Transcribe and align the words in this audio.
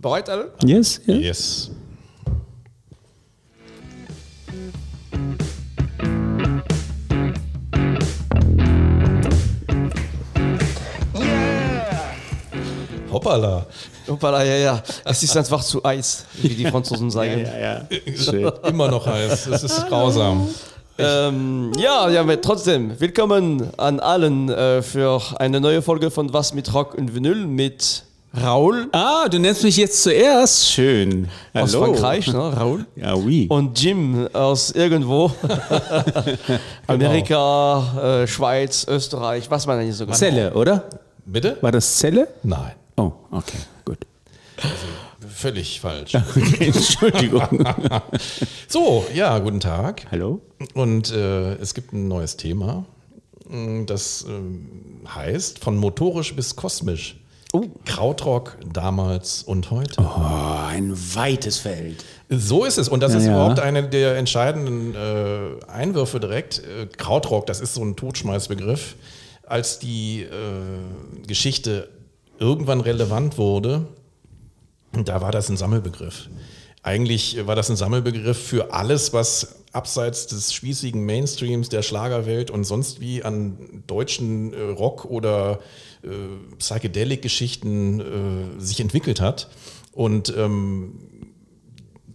Bereit 0.00 0.28
alle? 0.30 0.52
Yes, 0.64 1.00
yes. 1.06 1.20
Yes. 1.20 1.70
Hoppala. 13.10 13.66
Hoppala, 14.08 14.44
ja, 14.44 14.56
ja. 14.56 14.82
Es 15.04 15.22
ist 15.22 15.36
einfach 15.36 15.62
zu 15.62 15.84
Eis, 15.84 16.24
wie 16.40 16.48
die 16.48 16.66
Franzosen 16.66 17.10
sagen. 17.18 17.44
ja. 17.60 17.82
Schön. 18.16 18.50
Immer 18.64 18.88
noch 18.88 19.06
heiß. 19.06 19.48
Das 19.50 19.64
ist 19.64 19.86
grausam. 19.88 20.48
Ähm, 20.98 21.72
ja, 21.78 22.08
ja, 22.10 22.20
aber 22.20 22.40
trotzdem, 22.40 22.98
willkommen 23.00 23.70
an 23.78 24.00
allen 24.00 24.50
äh, 24.50 24.82
für 24.82 25.20
eine 25.38 25.58
neue 25.60 25.80
Folge 25.82 26.10
von 26.10 26.32
Was 26.32 26.52
mit 26.52 26.72
Rock 26.74 26.94
und 26.94 27.14
Vinyl 27.14 27.46
mit 27.46 28.04
Raoul 28.32 28.88
Ah, 28.92 29.28
du 29.28 29.38
nennst 29.40 29.64
mich 29.64 29.76
jetzt 29.76 30.02
zuerst. 30.04 30.68
Schön. 30.70 31.28
Hallo. 31.52 31.64
aus 31.64 31.74
Frankreich, 31.74 32.26
ne, 32.28 32.56
Raoul. 32.56 32.86
Ja, 32.96 33.16
oui. 33.16 33.46
Und 33.48 33.80
Jim 33.80 34.28
aus 34.32 34.70
irgendwo. 34.70 35.32
Amerika, 36.86 38.22
äh, 38.22 38.26
Schweiz, 38.28 38.86
Österreich, 38.88 39.50
was 39.50 39.66
man 39.66 39.80
eigentlich 39.80 39.96
so 39.96 40.06
genau. 40.06 40.16
Zelle, 40.16 40.54
oder? 40.54 40.84
Bitte? 41.26 41.56
War 41.60 41.72
das 41.72 41.96
Zelle? 41.96 42.28
Nein. 42.44 42.72
Oh, 42.96 43.12
okay, 43.32 43.58
gut. 43.84 43.98
Völlig 45.28 45.80
falsch. 45.80 46.14
Okay, 46.14 46.66
Entschuldigung. 46.66 47.64
So, 48.68 49.06
ja, 49.14 49.38
guten 49.40 49.60
Tag. 49.60 50.06
Hallo? 50.12 50.40
Und 50.74 51.10
äh, 51.12 51.54
es 51.54 51.74
gibt 51.74 51.92
ein 51.92 52.06
neues 52.08 52.36
Thema. 52.36 52.84
Mm, 53.48 53.86
Das 53.86 54.24
ähm, 54.28 55.00
heißt 55.12 55.58
von 55.58 55.76
motorisch 55.76 56.34
bis 56.36 56.54
kosmisch. 56.54 57.16
Krautrock 57.84 58.56
damals 58.72 59.42
und 59.42 59.70
heute. 59.70 60.00
Oh, 60.00 60.20
ein 60.68 60.92
weites 61.14 61.58
Feld. 61.58 62.04
So 62.28 62.64
ist 62.64 62.78
es. 62.78 62.88
Und 62.88 63.02
das 63.02 63.14
ist 63.14 63.24
Ja, 63.24 63.30
ja. 63.30 63.36
überhaupt 63.36 63.60
eine 63.60 63.88
der 63.88 64.16
entscheidenden 64.16 64.94
äh, 64.94 65.64
Einwürfe 65.70 66.20
direkt. 66.20 66.58
Äh, 66.60 66.86
Krautrock, 66.96 67.46
das 67.46 67.60
ist 67.60 67.74
so 67.74 67.82
ein 67.82 67.96
Totschmeißbegriff. 67.96 68.94
Als 69.46 69.80
die 69.80 70.22
äh, 70.22 71.26
Geschichte 71.26 71.88
irgendwann 72.38 72.80
relevant 72.80 73.36
wurde, 73.36 73.86
da 74.92 75.20
war 75.20 75.32
das 75.32 75.48
ein 75.48 75.56
Sammelbegriff. 75.56 76.28
Eigentlich 76.82 77.46
war 77.46 77.56
das 77.56 77.68
ein 77.68 77.76
Sammelbegriff 77.76 78.38
für 78.38 78.72
alles, 78.72 79.12
was 79.12 79.56
abseits 79.72 80.26
des 80.26 80.52
spießigen 80.52 81.04
Mainstreams 81.04 81.68
der 81.68 81.82
Schlagerwelt 81.82 82.50
und 82.50 82.64
sonst 82.64 83.00
wie 83.00 83.22
an 83.22 83.84
deutschen 83.86 84.52
äh, 84.52 84.60
Rock- 84.62 85.04
oder 85.04 85.60
äh, 86.02 86.08
Psychedelic-Geschichten 86.58 88.00
äh, 88.00 88.60
sich 88.60 88.80
entwickelt 88.80 89.20
hat. 89.20 89.48
Und 89.92 90.34
ähm, 90.36 90.98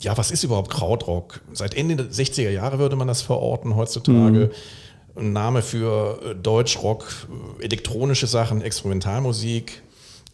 ja, 0.01 0.17
was 0.17 0.31
ist 0.31 0.43
überhaupt 0.43 0.71
Krautrock? 0.71 1.41
Seit 1.53 1.75
Ende 1.75 1.95
der 1.95 2.07
60er 2.07 2.49
Jahre 2.49 2.79
würde 2.79 2.95
man 2.95 3.07
das 3.07 3.21
verorten 3.21 3.75
heutzutage. 3.75 4.51
Ein 5.15 5.31
Name 5.31 5.61
für 5.61 6.19
äh, 6.23 6.35
Deutschrock, 6.35 7.27
äh, 7.59 7.63
elektronische 7.63 8.27
Sachen, 8.27 8.61
Experimentalmusik 8.61 9.83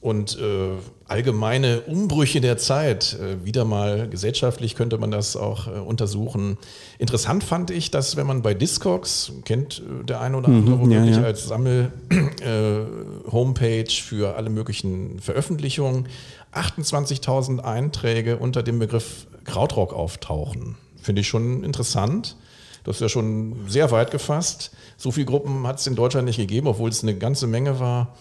und 0.01 0.37
äh, 0.39 0.71
allgemeine 1.07 1.81
Umbrüche 1.81 2.41
der 2.41 2.57
Zeit. 2.57 3.19
Äh, 3.19 3.45
wieder 3.45 3.65
mal 3.65 4.09
gesellschaftlich 4.09 4.73
könnte 4.75 4.97
man 4.97 5.11
das 5.11 5.35
auch 5.35 5.67
äh, 5.67 5.79
untersuchen. 5.79 6.57
Interessant 6.97 7.43
fand 7.43 7.69
ich, 7.69 7.91
dass 7.91 8.15
wenn 8.15 8.25
man 8.25 8.41
bei 8.41 8.55
Discogs, 8.55 9.31
kennt 9.45 9.79
äh, 9.79 10.03
der 10.03 10.19
eine 10.19 10.37
oder 10.37 10.47
andere 10.47 10.75
ja, 10.75 10.81
womöglich 10.81 11.17
ja. 11.17 11.23
als 11.23 11.47
Sammel-Homepage 11.47 13.91
für 13.91 14.35
alle 14.35 14.49
möglichen 14.49 15.19
Veröffentlichungen 15.19 16.07
28.000 16.51 17.59
Einträge 17.59 18.37
unter 18.37 18.63
dem 18.63 18.79
Begriff 18.79 19.27
Krautrock 19.45 19.93
auftauchen. 19.93 20.77
Finde 20.99 21.21
ich 21.21 21.27
schon 21.27 21.63
interessant. 21.63 22.37
Das 22.83 22.95
ist 22.95 23.01
ja 23.01 23.09
schon 23.09 23.55
sehr 23.67 23.91
weit 23.91 24.09
gefasst. 24.09 24.71
So 24.97 25.11
viele 25.11 25.27
Gruppen 25.27 25.67
hat 25.67 25.79
es 25.79 25.85
in 25.85 25.95
Deutschland 25.95 26.25
nicht 26.25 26.37
gegeben, 26.37 26.65
obwohl 26.65 26.89
es 26.89 27.03
eine 27.03 27.15
ganze 27.15 27.45
Menge 27.45 27.79
war. 27.79 28.15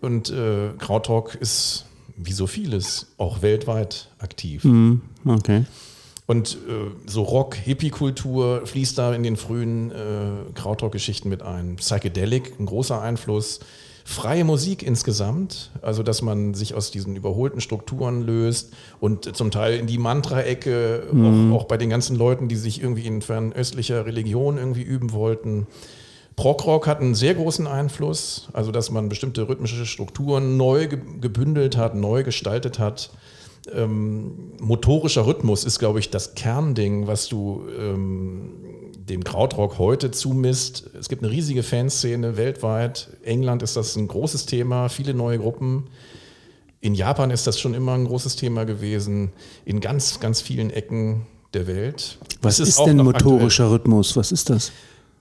Und 0.00 0.30
äh, 0.30 0.70
Krautrock 0.78 1.34
ist, 1.34 1.86
wie 2.16 2.32
so 2.32 2.46
vieles, 2.46 3.08
auch 3.18 3.42
weltweit 3.42 4.08
aktiv. 4.18 4.64
Okay. 5.24 5.64
Und 6.26 6.58
äh, 6.68 6.90
so 7.06 7.22
Rock, 7.22 7.54
Hippie-Kultur 7.54 8.62
fließt 8.66 8.98
da 8.98 9.14
in 9.14 9.22
den 9.22 9.36
frühen 9.36 9.92
äh, 9.92 10.52
Krautrock-Geschichten 10.54 11.28
mit 11.28 11.42
ein. 11.42 11.76
Psychedelic, 11.76 12.58
ein 12.58 12.66
großer 12.66 13.00
Einfluss. 13.00 13.60
Freie 14.04 14.44
Musik 14.44 14.84
insgesamt, 14.84 15.72
also 15.82 16.04
dass 16.04 16.22
man 16.22 16.54
sich 16.54 16.74
aus 16.74 16.92
diesen 16.92 17.16
überholten 17.16 17.60
Strukturen 17.60 18.22
löst 18.22 18.72
und 19.00 19.36
zum 19.36 19.50
Teil 19.50 19.78
in 19.80 19.88
die 19.88 19.98
Mantra-Ecke, 19.98 21.08
auch, 21.12 21.56
auch 21.56 21.64
bei 21.64 21.76
den 21.76 21.90
ganzen 21.90 22.14
Leuten, 22.14 22.46
die 22.46 22.54
sich 22.54 22.80
irgendwie 22.80 23.04
in 23.04 23.20
fernöstlicher 23.20 24.06
Religion 24.06 24.58
irgendwie 24.58 24.82
üben 24.82 25.12
wollten. 25.12 25.66
Prog-Rock 26.36 26.86
hat 26.86 27.00
einen 27.00 27.14
sehr 27.14 27.34
großen 27.34 27.66
Einfluss, 27.66 28.48
also 28.52 28.70
dass 28.70 28.90
man 28.90 29.08
bestimmte 29.08 29.48
rhythmische 29.48 29.86
Strukturen 29.86 30.56
neu 30.56 30.86
ge- 30.86 30.98
gebündelt 31.20 31.76
hat, 31.76 31.94
neu 31.94 32.22
gestaltet 32.22 32.78
hat. 32.78 33.10
Ähm, 33.74 34.52
motorischer 34.60 35.26
Rhythmus 35.26 35.64
ist, 35.64 35.78
glaube 35.78 35.98
ich, 35.98 36.10
das 36.10 36.34
Kernding, 36.34 37.06
was 37.06 37.28
du 37.28 37.64
ähm, 37.78 38.52
dem 38.96 39.24
Krautrock 39.24 39.78
heute 39.78 40.10
zumisst. 40.10 40.90
Es 40.98 41.08
gibt 41.08 41.22
eine 41.22 41.32
riesige 41.32 41.62
Fanszene 41.62 42.36
weltweit. 42.36 43.08
England 43.24 43.62
ist 43.62 43.76
das 43.76 43.96
ein 43.96 44.06
großes 44.06 44.46
Thema, 44.46 44.88
viele 44.88 45.14
neue 45.14 45.38
Gruppen. 45.38 45.84
In 46.80 46.94
Japan 46.94 47.30
ist 47.30 47.46
das 47.46 47.58
schon 47.58 47.74
immer 47.74 47.94
ein 47.94 48.04
großes 48.04 48.36
Thema 48.36 48.64
gewesen. 48.64 49.32
In 49.64 49.80
ganz, 49.80 50.20
ganz 50.20 50.40
vielen 50.40 50.70
Ecken 50.70 51.26
der 51.54 51.66
Welt. 51.66 52.18
Was 52.42 52.60
Es 52.60 52.68
ist, 52.68 52.78
auch 52.78 52.84
denn 52.84 52.98
motorischer 52.98 53.70
Rhythmus? 53.70 54.16
Was 54.16 54.30
ist 54.30 54.50
das? 54.50 54.70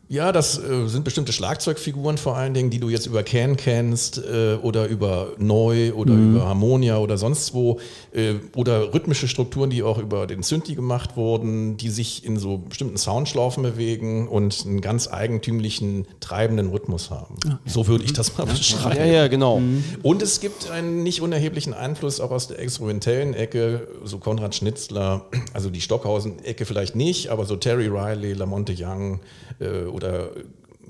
Ja, 0.07 0.31
das 0.31 0.59
äh, 0.59 0.87
sind 0.87 1.03
bestimmte 1.03 1.33
Schlagzeugfiguren 1.33 2.17
vor 2.17 2.37
allen 2.37 2.53
Dingen, 2.53 2.69
die 2.69 2.79
du 2.79 2.89
jetzt 2.89 3.07
über 3.07 3.23
Can 3.23 3.57
kennst 3.57 4.19
äh, 4.19 4.55
oder 4.61 4.87
über 4.87 5.33
Neu 5.39 5.93
oder 5.93 6.13
über 6.13 6.45
Harmonia 6.45 6.99
oder 6.99 7.17
sonst 7.17 7.55
wo 7.55 7.79
äh, 8.13 8.35
oder 8.55 8.93
rhythmische 8.93 9.27
Strukturen, 9.27 9.71
die 9.71 9.81
auch 9.81 9.97
über 9.97 10.27
den 10.27 10.43
Synthi 10.43 10.75
gemacht 10.75 11.17
wurden, 11.17 11.77
die 11.77 11.89
sich 11.89 12.23
in 12.23 12.37
so 12.37 12.59
bestimmten 12.59 12.97
Soundschlaufen 12.97 13.63
bewegen 13.63 14.27
und 14.27 14.63
einen 14.65 14.81
ganz 14.81 15.11
eigentümlichen 15.11 16.05
treibenden 16.19 16.69
Rhythmus 16.69 17.09
haben. 17.09 17.37
So 17.65 17.87
würde 17.87 18.03
ich 18.03 18.13
das 18.13 18.37
mal 18.37 18.45
beschreiben. 18.45 18.97
Ja, 18.97 19.05
ja, 19.05 19.27
genau. 19.27 19.59
Und 20.03 20.21
es 20.21 20.39
gibt 20.39 20.69
einen 20.69 21.01
nicht 21.01 21.21
unerheblichen 21.21 21.73
Einfluss 21.73 22.19
auch 22.19 22.31
aus 22.31 22.47
der 22.47 22.59
experimentellen 22.59 23.33
Ecke, 23.33 23.87
so 24.03 24.19
Konrad 24.19 24.53
Schnitzler, 24.53 25.25
also 25.53 25.71
die 25.71 25.81
Stockhausen-Ecke 25.81 26.65
vielleicht 26.65 26.95
nicht, 26.95 27.29
aber 27.29 27.45
so 27.45 27.55
Terry 27.55 27.87
Riley, 27.87 28.33
Lamonte 28.33 28.75
Young 28.77 29.21
äh, 29.59 29.85
oder 29.95 30.31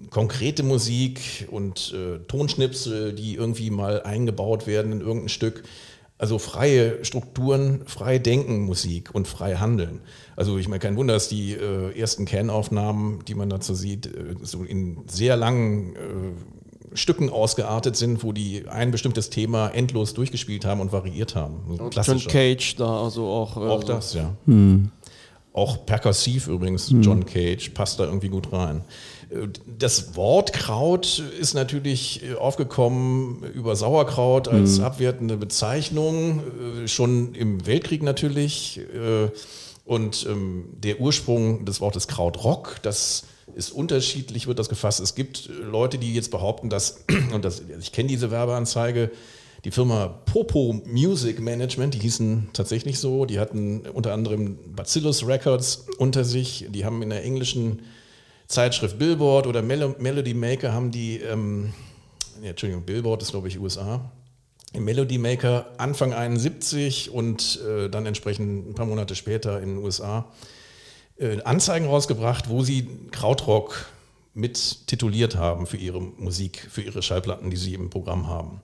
konkrete 0.10 0.64
Musik 0.64 1.48
und 1.52 1.94
äh, 1.94 2.20
Tonschnipsel, 2.28 3.14
die 3.14 3.36
irgendwie 3.36 3.70
mal 3.70 4.02
eingebaut 4.04 4.68
werden 4.68 4.92
in 4.92 5.02
irgendein 5.02 5.30
Stück. 5.30 5.64
Also 6.18 6.40
freie 6.40 7.04
Strukturen, 7.04 7.82
frei 7.88 8.20
denken 8.20 8.62
Musik 8.62 9.14
und 9.14 9.28
frei 9.28 9.56
handeln. 9.56 10.00
Also 10.38 10.58
ich 10.58 10.70
meine, 10.70 10.80
kein 10.80 10.96
Wunder, 10.96 11.14
dass 11.14 11.28
die 11.28 11.54
äh, 11.54 11.98
ersten 12.00 12.26
Can-Aufnahmen, 12.26 13.26
die 13.28 13.36
man 13.36 13.50
dazu 13.50 13.76
sieht, 13.76 14.06
äh, 14.06 14.36
so 14.42 14.64
in 14.64 15.04
sehr 15.08 15.36
langen 15.36 15.96
äh, 15.96 16.98
Stücken 16.98 17.30
ausgeartet 17.30 17.98
sind, 17.98 18.24
wo 18.24 18.32
die 18.32 18.68
ein 18.70 18.92
bestimmtes 18.92 19.30
Thema 19.30 19.68
endlos 19.68 20.14
durchgespielt 20.14 20.64
haben 20.64 20.80
und 20.80 20.94
variiert 20.94 21.36
haben. 21.36 21.78
So 21.78 21.90
John. 21.90 22.32
Cage 22.32 22.76
da, 22.78 23.04
also 23.04 23.28
auch. 23.28 23.58
Äh, 23.58 23.60
Auch 23.60 23.82
so. 23.82 23.88
das, 23.88 24.14
ja. 24.14 24.34
Auch 25.56 25.86
perkussiv 25.86 26.48
übrigens, 26.48 26.94
John 27.02 27.26
Cage, 27.26 27.70
passt 27.74 27.98
da 28.00 28.04
irgendwie 28.04 28.28
gut 28.28 28.52
rein. 28.52 28.84
Das 29.66 30.16
Wort 30.18 30.52
Kraut 30.52 31.24
ist 31.40 31.54
natürlich 31.54 32.22
aufgekommen 32.38 33.42
über 33.54 33.78
Sauerkraut 33.78 34.50
als 34.50 34.82
abwertende 34.82 35.38
Bezeichnung, 35.38 36.42
äh, 36.84 36.88
schon 36.90 37.34
im 37.36 37.66
Weltkrieg 37.66 38.04
natürlich. 38.04 38.82
äh, 38.94 39.30
Und 39.86 40.26
ähm, 40.30 40.66
der 40.84 41.00
Ursprung 41.00 41.64
des 41.64 41.80
Wortes 41.80 42.08
Krautrock, 42.08 42.78
das 42.82 43.24
ist 43.56 43.72
unterschiedlich, 43.72 44.48
wird 44.48 44.60
das 44.60 44.68
gefasst. 44.68 45.00
Es 45.00 45.16
gibt 45.16 45.50
Leute, 45.72 45.98
die 45.98 46.14
jetzt 46.14 46.32
behaupten, 46.32 46.70
dass, 46.70 47.06
und 47.34 47.46
das, 47.46 47.62
ich 47.80 47.92
kenne 47.94 48.10
diese 48.10 48.30
Werbeanzeige, 48.30 49.10
die 49.66 49.72
Firma 49.72 50.08
Popo 50.08 50.80
Music 50.86 51.42
Management, 51.42 51.96
die 51.96 52.00
hießen 52.00 52.50
tatsächlich 52.54 53.00
so, 53.00 53.26
die 53.26 53.40
hatten 53.40 53.82
unter 53.82 54.14
anderem 54.14 54.60
Bacillus 54.76 55.26
Records 55.26 55.88
unter 55.98 56.24
sich, 56.24 56.68
die 56.70 56.86
haben 56.86 57.02
in 57.02 57.10
der 57.10 57.24
englischen 57.24 57.82
Zeitschrift 58.48 59.00
Billboard 59.00 59.48
oder 59.48 59.64
Melo 59.64 59.96
Melody 59.98 60.36
Maker 60.36 60.72
haben 60.72 60.92
die, 60.92 61.18
ähm, 61.18 61.74
nee, 62.40 62.50
Entschuldigung, 62.50 62.84
Billboard 62.84 63.24
ist 63.24 63.32
glaube 63.32 63.48
ich 63.48 63.60
USA, 63.60 64.12
im 64.74 64.86
Melody 64.86 65.18
Maker 65.18 65.66
Anfang 65.78 66.14
71 66.14 67.10
und 67.10 67.60
äh, 67.68 67.90
dann 67.90 68.06
entsprechend 68.06 68.70
ein 68.70 68.76
paar 68.76 68.86
Monate 68.86 69.16
später 69.16 69.60
in 69.64 69.78
den 69.78 69.84
USA 69.84 70.32
äh, 71.18 71.42
Anzeigen 71.42 71.88
rausgebracht, 71.88 72.50
wo 72.50 72.62
sie 72.62 72.88
Krautrock 73.10 73.88
mit 74.36 74.86
tituliert 74.86 75.38
haben 75.38 75.66
für 75.66 75.78
ihre 75.78 76.02
Musik, 76.02 76.68
für 76.70 76.84
ihre 76.84 77.02
Schallplatten, 77.02 77.50
die 77.50 77.58
sie 77.58 77.74
im 77.74 77.90
Programm 77.90 78.28
haben. 78.28 78.62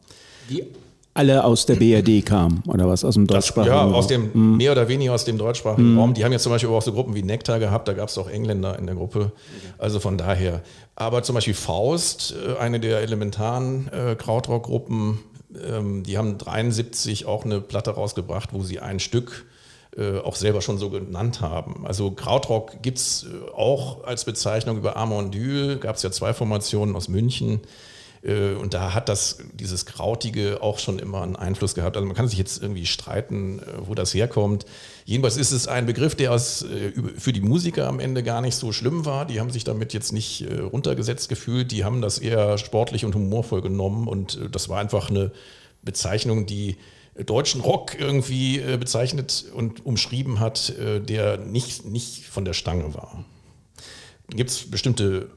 Die 0.48 0.66
alle 1.14 1.44
aus 1.44 1.66
der 1.66 1.76
BRD 1.76 2.26
kamen 2.26 2.64
oder 2.68 2.88
was 2.88 3.04
aus 3.04 3.16
dem 3.16 3.28
deutschsprachigen 3.28 3.76
ja, 3.76 3.82
Raum? 3.82 3.94
aus 3.94 4.08
dem, 4.08 4.58
mehr 4.58 4.72
oder 4.72 4.88
weniger 4.88 5.14
aus 5.14 5.26
dem 5.26 5.38
deutschsprachigen 5.38 5.98
Raum. 5.98 6.14
Die 6.14 6.24
haben 6.24 6.32
jetzt 6.32 6.44
zum 6.44 6.52
Beispiel 6.52 6.70
auch 6.70 6.82
so 6.82 6.94
Gruppen 6.94 7.16
wie 7.16 7.24
Nektar 7.24 7.60
gehabt, 7.60 7.88
da 7.88 7.94
gab 7.94 8.10
es 8.10 8.18
auch 8.18 8.30
Engländer 8.30 8.80
in 8.80 8.86
der 8.86 8.96
Gruppe. 8.96 9.32
Also 9.78 10.00
von 10.00 10.18
daher. 10.18 10.62
Aber 10.96 11.24
zum 11.24 11.36
Beispiel 11.36 11.54
Faust, 11.54 12.34
äh, 12.48 12.58
eine 12.60 12.80
der 12.80 13.02
elementaren 13.02 13.90
äh, 13.92 14.16
Krautrock-Gruppen, 14.16 15.20
ähm, 15.70 16.04
die 16.04 16.18
haben 16.18 16.38
73 16.38 17.26
auch 17.26 17.44
eine 17.44 17.60
Platte 17.60 17.92
rausgebracht, 17.92 18.54
wo 18.54 18.64
sie 18.64 18.80
ein 18.80 19.00
Stück 19.00 19.46
äh, 19.98 20.20
auch 20.20 20.36
selber 20.36 20.62
schon 20.62 20.78
so 20.78 20.90
genannt 20.90 21.42
haben. 21.42 21.86
Also 21.86 22.12
Krautrock 22.12 22.82
gibt 22.82 23.00
es 23.00 23.26
auch 23.54 24.06
als 24.06 24.24
Bezeichnung 24.24 24.78
über 24.78 24.96
Amondyl, 24.96 25.78
gab 25.78 25.98
es 25.98 26.04
ja 26.04 26.12
zwei 26.12 26.34
Formationen 26.34 26.96
aus 26.96 27.10
München. 27.10 27.60
Äh, 28.24 28.54
Und 28.54 28.74
da 28.74 28.94
hat 28.94 29.10
das, 29.10 29.40
dieses 29.54 29.86
Krautige 29.86 30.62
auch 30.62 30.80
schon 30.80 31.00
immer 31.00 31.22
einen 31.22 31.36
Einfluss 31.36 31.76
gehabt. 31.76 31.96
Also 31.96 32.06
man 32.06 32.16
kann 32.16 32.28
sich 32.28 32.38
jetzt 32.38 32.62
irgendwie 32.62 32.86
streiten, 32.86 33.60
äh, 33.60 33.64
wo 33.86 33.96
das 33.96 34.14
herkommt. 34.14 34.66
Jedenfalls 35.06 35.38
ist 35.38 35.52
es 35.52 35.68
ein 35.68 35.86
Begriff, 35.86 36.16
der 36.16 36.32
aus, 36.34 36.62
äh, 36.64 36.92
für 37.18 37.34
die 37.34 37.42
Musiker 37.42 37.88
am 37.88 38.00
Ende 38.00 38.24
gar 38.24 38.42
nicht 38.42 38.56
so 38.56 38.72
schlimm 38.72 39.06
war. 39.06 39.26
Die 39.26 39.40
haben 39.40 39.50
sich 39.50 39.64
damit 39.64 39.94
jetzt 39.94 40.12
nicht 40.12 40.46
runtergesetzt 40.72 41.30
gefühlt. 41.30 41.72
Die 41.72 41.84
haben 41.84 42.02
das 42.02 42.20
eher 42.20 42.58
sportlich 42.58 43.06
und 43.06 43.16
humorvoll 43.16 43.62
genommen. 43.62 44.08
Und 44.08 44.40
das 44.52 44.70
war 44.70 44.80
einfach 44.80 45.10
eine 45.10 45.32
Bezeichnung, 45.82 46.46
die 46.46 46.78
deutschen 47.26 47.62
Rock 47.62 48.00
irgendwie 48.00 48.60
bezeichnet 48.80 49.46
und 49.54 49.86
umschrieben 49.86 50.40
hat, 50.40 50.74
der 50.78 51.38
nicht, 51.38 51.86
nicht 51.86 52.26
von 52.26 52.46
der 52.46 52.54
Stange 52.54 52.94
war. 52.94 53.26
Gibt 54.30 54.50
es 54.50 54.70
bestimmte 54.70 55.30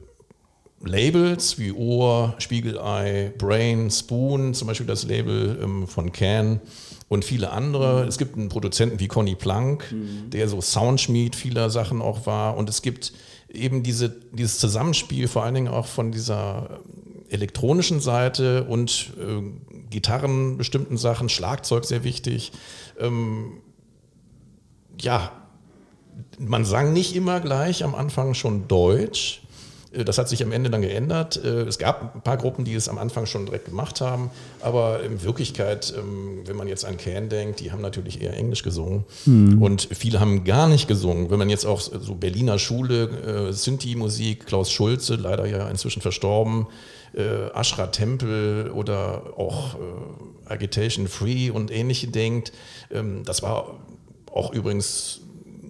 Labels 0.81 1.57
wie 1.57 1.71
Ohr, 1.71 2.35
Spiegelei, 2.37 3.33
Brain, 3.37 3.89
Spoon, 3.89 4.53
zum 4.53 4.67
Beispiel 4.67 4.85
das 4.85 5.03
Label 5.05 5.59
ähm, 5.61 5.87
von 5.87 6.11
Can 6.11 6.59
und 7.07 7.25
viele 7.25 7.51
andere. 7.51 8.05
Es 8.05 8.17
gibt 8.17 8.37
einen 8.37 8.49
Produzenten 8.49 8.99
wie 8.99 9.07
Conny 9.07 9.35
Plank, 9.35 9.85
der 10.31 10.47
so 10.47 10.61
Soundschmied 10.61 11.35
vieler 11.35 11.69
Sachen 11.69 12.01
auch 12.01 12.25
war. 12.25 12.57
Und 12.57 12.69
es 12.69 12.81
gibt 12.81 13.13
eben 13.51 13.83
diese, 13.83 14.09
dieses 14.09 14.59
Zusammenspiel 14.59 15.27
vor 15.27 15.43
allen 15.43 15.55
Dingen 15.55 15.67
auch 15.67 15.85
von 15.85 16.11
dieser 16.11 16.81
elektronischen 17.29 17.99
Seite 17.99 18.65
und 18.65 19.13
äh, 19.19 19.41
Gitarren 19.89 20.57
bestimmten 20.57 20.97
Sachen, 20.97 21.29
Schlagzeug 21.29 21.85
sehr 21.85 22.03
wichtig. 22.03 22.51
Ähm, 22.99 23.61
ja, 24.99 25.31
man 26.37 26.65
sang 26.65 26.93
nicht 26.93 27.15
immer 27.15 27.39
gleich 27.39 27.83
am 27.83 27.95
Anfang 27.95 28.33
schon 28.33 28.67
Deutsch. 28.67 29.41
Äh, 29.95 30.05
Das 30.05 30.17
hat 30.17 30.29
sich 30.29 30.43
am 30.43 30.51
Ende 30.51 30.69
dann 30.69 30.81
geändert. 30.81 31.43
Äh, 31.43 31.61
Es 31.63 31.77
gab 31.77 32.15
ein 32.15 32.21
paar 32.21 32.37
Gruppen, 32.37 32.65
die 32.65 32.73
es 32.73 32.89
am 32.89 32.97
Anfang 32.97 33.25
schon 33.25 33.45
direkt 33.45 33.65
gemacht 33.65 34.01
haben, 34.01 34.29
aber 34.61 35.01
in 35.03 35.23
Wirklichkeit, 35.23 35.93
ähm, 35.97 36.41
wenn 36.45 36.55
man 36.55 36.67
jetzt 36.67 36.85
an 36.85 36.97
Can 36.97 37.29
denkt, 37.29 37.59
die 37.59 37.71
haben 37.71 37.81
natürlich 37.81 38.21
eher 38.21 38.35
Englisch 38.35 38.63
gesungen 38.63 39.05
und 39.61 39.87
viele 39.91 40.19
haben 40.19 40.43
gar 40.43 40.67
nicht 40.67 40.87
gesungen. 40.87 41.29
Wenn 41.29 41.39
man 41.39 41.49
jetzt 41.49 41.65
auch 41.65 41.79
so 41.81 42.15
Berliner 42.15 42.59
Schule, 42.59 43.47
äh, 43.49 43.53
Synthi-Musik, 43.53 44.45
Klaus 44.45 44.71
Schulze, 44.71 45.15
leider 45.15 45.45
ja 45.45 45.67
inzwischen 45.69 46.01
verstorben, 46.01 46.67
Ashra 47.53 47.87
Tempel 47.87 48.71
oder 48.71 49.21
auch 49.37 49.77
Agitation 50.45 51.07
Free 51.07 51.49
und 51.49 51.71
ähnliche 51.71 52.07
denkt, 52.07 52.51
ähm, 52.91 53.23
das 53.25 53.41
war 53.41 53.79
auch 54.31 54.53
übrigens 54.53 55.21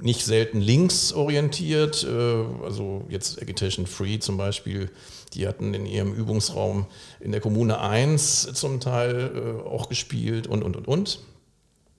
nicht 0.01 0.25
selten 0.25 0.61
linksorientiert. 0.61 2.03
äh, 2.03 2.63
Also 2.63 3.05
jetzt 3.09 3.41
Agitation 3.41 3.87
Free 3.87 4.19
zum 4.19 4.37
Beispiel, 4.37 4.89
die 5.33 5.47
hatten 5.47 5.73
in 5.73 5.85
ihrem 5.85 6.13
Übungsraum 6.13 6.85
in 7.19 7.31
der 7.31 7.41
Kommune 7.41 7.79
1 7.79 8.53
zum 8.53 8.79
Teil 8.79 9.61
äh, 9.63 9.67
auch 9.67 9.89
gespielt 9.89 10.47
und, 10.47 10.63
und, 10.63 10.75
und, 10.75 10.87
und. 10.87 11.19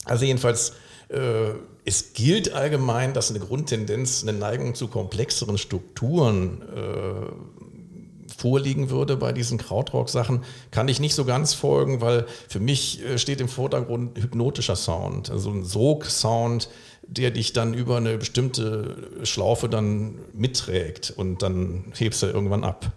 Also 0.05 0.25
jedenfalls, 0.25 0.73
äh, 1.09 1.51
es 1.85 2.15
gilt 2.15 2.53
allgemein, 2.53 3.13
dass 3.13 3.31
eine 3.31 3.41
Grundtendenz, 3.41 4.23
eine 4.23 4.33
Neigung 4.33 4.75
zu 4.75 4.89
komplexeren 4.89 5.59
Strukturen 5.59 6.63
vorliegen 8.37 8.91
würde 8.91 9.17
bei 9.17 9.33
diesen 9.33 9.57
Krautrock-Sachen, 9.57 10.43
kann 10.73 10.89
ich 10.89 10.99
nicht 10.99 11.15
so 11.15 11.25
ganz 11.25 11.55
folgen, 11.55 12.01
weil 12.01 12.27
für 12.49 12.59
mich 12.59 13.01
steht 13.17 13.41
im 13.41 13.49
Vordergrund 13.49 14.19
hypnotischer 14.19 14.75
Sound, 14.77 15.31
also 15.31 15.51
ein 15.51 15.65
Sog-Sound, 15.65 16.69
der 17.09 17.31
dich 17.31 17.53
dann 17.53 17.75
über 17.75 17.97
eine 17.97 18.19
bestimmte 18.19 18.97
Schlaufe 19.23 19.69
dann 19.69 20.17
mitträgt 20.33 21.13
und 21.17 21.43
dann 21.43 21.85
hebst 21.97 22.23
du 22.23 22.27
irgendwann 22.27 22.65
ab. 22.65 22.93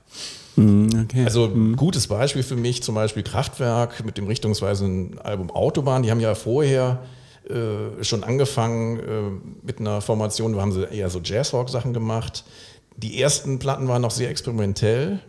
Okay. 0.57 1.23
Also 1.23 1.45
ein 1.45 1.75
gutes 1.75 2.07
Beispiel 2.07 2.43
für 2.43 2.55
mich, 2.55 2.83
zum 2.83 2.95
Beispiel 2.95 3.23
Kraftwerk 3.23 4.03
mit 4.03 4.17
dem 4.17 4.27
richtungsweisenden 4.27 5.19
Album 5.19 5.51
Autobahn. 5.51 6.03
Die 6.03 6.11
haben 6.11 6.19
ja 6.19 6.35
vorher 6.35 7.03
äh, 7.47 8.03
schon 8.03 8.23
angefangen 8.23 8.99
äh, 8.99 9.65
mit 9.65 9.79
einer 9.79 10.01
Formation, 10.01 10.53
da 10.53 10.61
haben 10.61 10.73
sie 10.73 10.83
eher 10.83 11.09
so 11.09 11.19
Jazzrock-Sachen 11.23 11.93
gemacht. 11.93 12.43
Die 12.97 13.21
ersten 13.21 13.59
Platten 13.59 13.87
waren 13.87 14.01
noch 14.01 14.11
sehr 14.11 14.29
experimentell. 14.29 15.19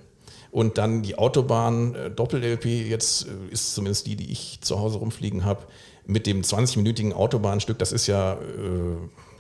Und 0.50 0.79
dann 0.79 1.03
die 1.03 1.17
Autobahn 1.17 1.94
äh, 1.94 2.11
Doppel-LP, 2.11 2.88
jetzt 2.88 3.26
äh, 3.26 3.53
ist 3.53 3.75
zumindest 3.75 4.06
die, 4.09 4.17
die 4.17 4.33
ich 4.33 4.59
zu 4.62 4.81
Hause 4.81 4.99
rumfliegen 4.99 5.44
habe, 5.44 5.62
mit 6.06 6.26
dem 6.26 6.43
20-minütigen 6.43 7.12
Autobahnstück, 7.12 7.79
das 7.79 7.93
ist 7.93 8.06
ja 8.06 8.35
äh, 8.35 8.37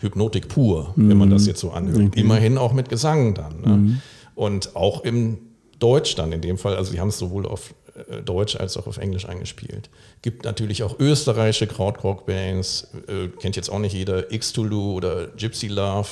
Hypnotik 0.00 0.48
pur, 0.48 0.92
wenn 0.96 1.16
man 1.16 1.30
das 1.30 1.46
jetzt 1.46 1.60
so 1.60 1.70
anhört. 1.72 2.16
Immerhin 2.16 2.56
auch 2.58 2.72
mit 2.72 2.88
Gesang 2.88 3.34
dann. 3.34 3.60
Ne? 3.60 4.00
Und 4.34 4.74
auch 4.74 5.04
im 5.04 5.38
Deutsch 5.78 6.14
dann 6.14 6.32
in 6.32 6.40
dem 6.40 6.58
Fall, 6.58 6.76
also 6.76 6.92
die 6.92 7.00
haben 7.00 7.08
es 7.08 7.18
sowohl 7.18 7.46
auf 7.46 7.74
äh, 8.08 8.22
Deutsch 8.22 8.56
als 8.56 8.76
auch 8.76 8.86
auf 8.86 8.98
Englisch 8.98 9.26
eingespielt. 9.26 9.90
Gibt 10.22 10.44
natürlich 10.44 10.82
auch 10.82 10.98
österreichische 10.98 11.66
Krautrock-Bands, 11.66 12.88
äh, 13.08 13.28
kennt 13.40 13.56
jetzt 13.56 13.70
auch 13.70 13.78
nicht 13.78 13.94
jeder, 13.94 14.32
X-Tulu 14.32 14.94
oder 14.94 15.28
Gypsy 15.28 15.68
Love. 15.68 16.08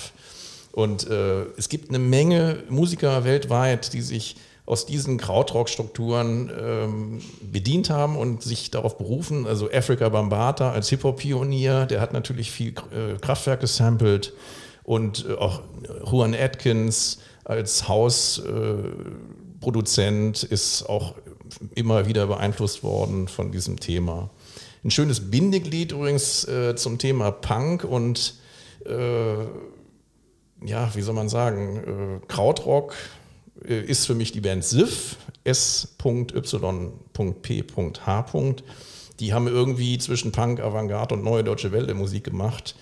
Und 0.73 1.09
äh, 1.09 1.45
es 1.57 1.69
gibt 1.69 1.89
eine 1.89 1.99
Menge 1.99 2.63
Musiker 2.69 3.25
weltweit, 3.25 3.93
die 3.93 4.03
sich 4.03 4.37
aus 4.69 4.85
diesen 4.85 5.17
Krautrock-Strukturen 5.17 6.53
ähm, 6.61 7.23
bedient 7.41 7.89
haben 7.89 8.19
und 8.19 8.43
sich 8.43 8.71
darauf 8.71 8.99
berufen. 8.99 9.47
Also 9.47 9.71
Africa 9.73 10.11
Bambata 10.11 10.73
als 10.73 10.91
Hip-Hop-Pionier, 10.91 11.87
der 11.87 12.03
hat 12.03 12.13
natürlich 12.13 12.51
viel 12.51 12.75
äh, 12.93 13.17
Kraftwerk 13.19 13.61
gesampelt 13.61 14.35
und 14.85 15.25
äh, 15.27 15.37
auch 15.37 15.63
Juan 16.05 16.35
Atkins 16.35 17.21
als 17.45 17.89
Hausproduzent 17.89 20.43
ist 20.43 20.87
auch 20.87 21.15
immer 21.75 22.07
wieder 22.07 22.27
beeinflusst 22.27 22.83
worden 22.83 23.27
von 23.27 23.51
diesem 23.51 23.81
Thema. 23.81 24.29
Ein 24.85 24.91
schönes 24.91 25.31
Bindeglied 25.31 25.93
übrigens 25.93 26.47
äh, 26.47 26.77
zum 26.77 26.99
Thema 26.99 27.31
Punk 27.31 27.85
und 27.85 28.35
äh, 28.85 29.47
ja, 30.63 30.95
wie 30.95 31.01
soll 31.01 31.15
man 31.15 31.31
sagen, 31.31 31.79
äh, 31.79 32.21
Krautrock 32.27 32.93
äh, 32.93 32.97
ist 33.65 34.07
für 34.07 34.15
mich 34.15 34.33
die 34.33 34.41
Band 34.41 34.65
Sif, 34.65 35.17
S.Y.P.H. 35.45 35.97
Die 39.21 39.35
haben 39.35 39.49
irgendwie 39.49 39.99
zwischen 39.99 40.33
Punk, 40.33 40.61
Avantgarde 40.61 41.15
und 41.15 41.25
Neue 41.25 41.43
Deutsche 41.45 41.73
Welle 41.73 41.95
Musik 41.95 42.25
gemacht. 42.25 42.77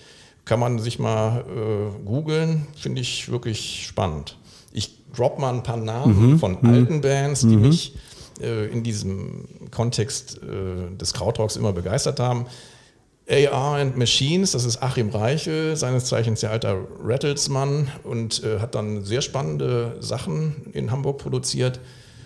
Kann 0.45 0.59
man 0.59 0.79
sich 0.79 0.99
mal 0.99 1.45
äh, 1.47 2.05
googeln, 2.05 2.67
finde 2.75 3.01
ich 3.01 3.29
wirklich 3.29 3.85
spannend. 3.87 4.37
Ich 4.71 4.97
drop 5.13 5.39
mal 5.39 5.53
ein 5.53 5.63
paar 5.63 5.77
Namen 5.77 6.37
von 6.39 6.57
alten 6.65 7.01
Bands, 7.01 7.41
die 7.41 7.57
mich 7.57 7.95
äh, 8.39 8.67
in 8.67 8.83
diesem 8.83 9.45
Kontext 9.71 10.39
äh, 10.43 10.95
des 10.95 11.13
Krautrocks 11.13 11.55
immer 11.55 11.73
begeistert 11.73 12.19
haben. 12.19 12.45
AR 13.29 13.75
and 13.75 13.97
Machines, 13.97 14.51
das 14.51 14.63
ist 14.63 14.81
Achim 14.81 15.09
Reichel, 15.09 15.75
seines 15.75 16.05
Zeichens 16.05 16.39
der 16.39 16.51
alter 16.51 16.77
Rattlesmann 17.03 17.91
und 18.03 18.41
äh, 18.43 18.59
hat 18.59 18.73
dann 18.73 19.03
sehr 19.03 19.21
spannende 19.21 19.97
Sachen 19.99 20.55
in 20.71 20.91
Hamburg 20.91 21.17
produziert. 21.17 21.81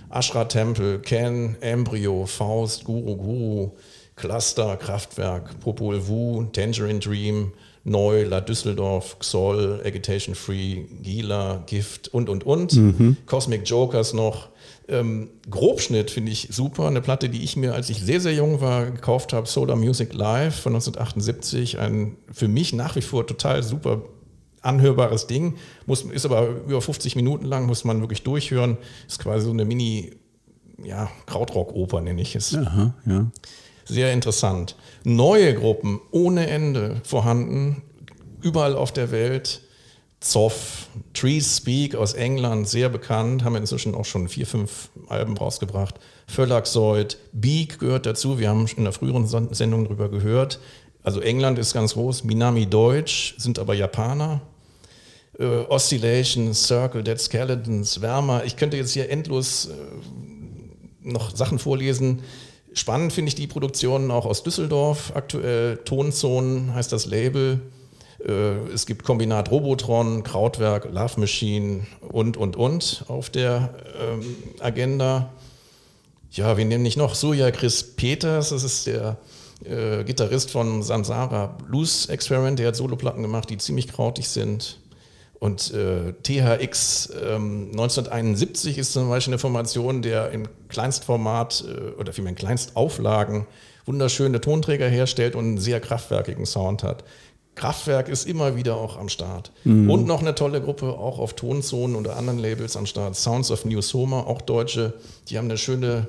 Ashra 0.10 0.46
Tempel, 0.46 1.00
Ken, 1.00 1.58
Embryo, 1.62 2.28
Faust, 2.28 2.84
Guru 2.84 3.16
Guru, 3.16 3.72
Cluster, 4.16 4.78
Kraftwerk, 4.78 5.60
Popol 5.60 6.08
Vuh, 6.08 6.44
Tangerine 6.52 7.00
Dream, 7.00 7.54
Neu, 7.84 8.24
La 8.26 8.40
Düsseldorf, 8.40 9.18
Xoll, 9.20 9.82
Agitation 9.84 10.36
Free, 10.36 10.84
Gila, 11.02 11.64
Gift 11.66 12.10
und, 12.10 12.30
und, 12.30 12.46
und. 12.46 12.74
Cosmic 13.26 13.68
Jokers 13.68 14.14
noch. 14.14 14.50
Ähm, 14.92 15.30
Grobschnitt 15.50 16.12
finde 16.12 16.32
ich 16.32 16.50
super. 16.52 16.88
Eine 16.88 17.02
Platte, 17.02 17.30
die 17.30 17.44
ich 17.44 17.56
mir, 17.56 17.74
als 17.74 17.90
ich 17.90 18.02
sehr, 18.02 18.20
sehr 18.22 18.34
jung 18.34 18.62
war, 18.62 18.86
gekauft 18.86 19.34
habe. 19.34 19.48
Solar 19.48 19.76
Music 19.76 20.14
Live 20.14 20.60
von 20.60 20.74
1978. 20.74 21.80
Ein 21.80 22.18
für 22.32 22.48
mich 22.48 22.74
nach 22.74 22.96
wie 22.96 23.02
vor 23.02 23.26
total 23.26 23.64
super 23.64 24.04
anhörbares 24.62 25.28
Ding. 25.28 25.56
Muss, 25.86 26.04
ist 26.04 26.26
aber 26.26 26.48
über 26.68 26.82
50 26.82 27.16
Minuten 27.16 27.46
lang, 27.46 27.66
muss 27.66 27.84
man 27.84 28.00
wirklich 28.02 28.24
durchhören. 28.24 28.78
Ist 29.08 29.20
quasi 29.20 29.46
so 29.46 29.52
eine 29.52 29.66
Mini- 29.66 30.12
ja, 30.84 31.10
Krautrock-Oper 31.28 32.02
nenne 32.02 32.22
ich 32.22 32.36
es. 32.36 32.56
Aha, 32.56 32.94
ja. 33.06 33.32
Sehr 33.86 34.14
interessant. 34.14 34.76
Neue 35.04 35.54
Gruppen 35.56 36.00
ohne 36.12 36.48
Ende 36.48 37.02
vorhanden, 37.04 37.82
überall 38.42 38.76
auf 38.76 38.92
der 38.92 39.12
Welt. 39.12 39.62
Zoff, 40.22 40.88
Trees 41.14 41.58
Speak 41.58 41.96
aus 41.96 42.14
England, 42.14 42.70
sehr 42.70 42.90
bekannt, 42.90 43.44
haben 43.44 43.56
inzwischen 43.56 43.96
auch 43.96 44.06
schon 44.06 44.30
vier, 44.30 44.46
fünf 44.46 44.90
Alben 45.10 45.36
rausgebracht. 45.36 45.96
Völlaxoid, 46.28 47.18
Beak 47.34 47.80
gehört 47.80 48.06
dazu, 48.06 48.38
wir 48.40 48.50
haben 48.50 48.68
in 48.78 48.84
der 48.84 48.94
früheren 48.94 49.28
Sendung 49.28 49.84
darüber 49.84 50.10
gehört. 50.10 50.60
Also 51.04 51.20
England 51.22 51.58
ist 51.58 51.74
ganz 51.74 51.94
groß, 51.94 52.24
Minami 52.24 52.68
Deutsch, 52.68 53.34
sind 53.40 53.58
aber 53.58 53.74
Japaner. 53.74 54.42
Äh, 55.40 55.46
Oscillation, 55.46 56.54
Circle, 56.54 57.04
Dead 57.04 57.20
Skeletons, 57.20 58.02
Wärmer. 58.02 58.44
Ich 58.46 58.56
könnte 58.58 58.78
jetzt 58.78 58.92
hier 58.92 59.10
endlos 59.10 59.70
äh, 59.70 59.72
noch 61.02 61.36
Sachen 61.36 61.58
vorlesen. 61.58 62.22
Spannend 62.74 63.12
finde 63.12 63.30
ich 63.30 63.36
die 63.36 63.48
Produktionen 63.48 64.12
auch 64.12 64.28
aus 64.28 64.44
Düsseldorf 64.44 65.14
aktuell. 65.16 65.78
Tonzonen 65.78 66.76
heißt 66.76 66.92
das 66.92 67.08
Label. 67.08 67.62
Äh, 68.28 68.74
es 68.74 68.86
gibt 68.86 69.04
Kombinat 69.04 69.52
Robotron, 69.52 70.24
Krautwerk, 70.24 70.88
Love 70.92 71.20
Machine 71.20 71.86
und, 72.02 72.38
und, 72.38 72.56
und 72.56 73.06
auf 73.08 73.30
der 73.30 73.74
ähm, 74.00 74.36
Agenda. 74.60 75.32
Ja, 76.32 76.58
wir 76.58 76.66
nehmen 76.66 76.84
nicht 76.84 76.98
noch 76.98 77.16
Surya 77.16 77.52
Chris 77.52 77.84
Peters, 77.84 78.50
das 78.50 78.64
ist 78.64 78.88
der 78.88 79.18
äh, 79.66 80.04
Gitarrist 80.04 80.52
von 80.52 80.82
Samsara 80.82 81.58
Blues 81.68 82.08
Experiment, 82.08 82.58
der 82.58 82.70
hat 82.70 82.76
Soloplatten 82.76 83.22
gemacht, 83.22 83.50
die 83.50 83.58
ziemlich 83.58 83.88
krautig 83.88 84.30
sind. 84.30 84.80
Und 85.40 85.74
äh, 85.74 86.14
THX 86.22 87.10
ähm, 87.20 87.70
1971 87.72 88.78
ist 88.78 88.94
zum 88.94 89.10
Beispiel 89.10 89.34
eine 89.34 89.40
Formation, 89.40 90.04
der 90.04 90.30
in 90.30 90.48
Kleinstformat 90.70 91.66
äh, 91.68 92.00
oder 92.00 92.14
vielmehr 92.14 92.30
in 92.30 92.36
Kleinstauflagen 92.36 93.48
wunderschöne 93.86 94.40
Tonträger 94.40 94.88
herstellt 94.88 95.36
und 95.36 95.46
einen 95.46 95.58
sehr 95.58 95.80
kraftwerkigen 95.80 96.46
Sound 96.46 96.84
hat. 96.84 97.04
Kraftwerk 97.62 98.10
ist 98.10 98.28
immer 98.28 98.56
wieder 98.56 98.76
auch 98.76 98.98
am 98.98 99.08
Start. 99.08 99.52
Mhm. 99.66 99.88
Und 99.88 100.08
noch 100.08 100.22
eine 100.22 100.34
tolle 100.34 100.62
Gruppe, 100.62 100.88
auch 100.88 101.20
auf 101.20 101.36
Tonzonen 101.36 101.96
oder 101.96 102.18
anderen 102.18 102.40
Labels 102.40 102.76
am 102.76 102.88
Start. 102.88 103.16
Sounds 103.16 103.52
of 103.52 103.66
New 103.66 103.82
Soma, 103.82 104.22
auch 104.22 104.42
Deutsche. 104.42 104.96
Die 105.30 105.38
haben 105.38 105.46
eine 105.46 105.60
schöne 105.60 106.08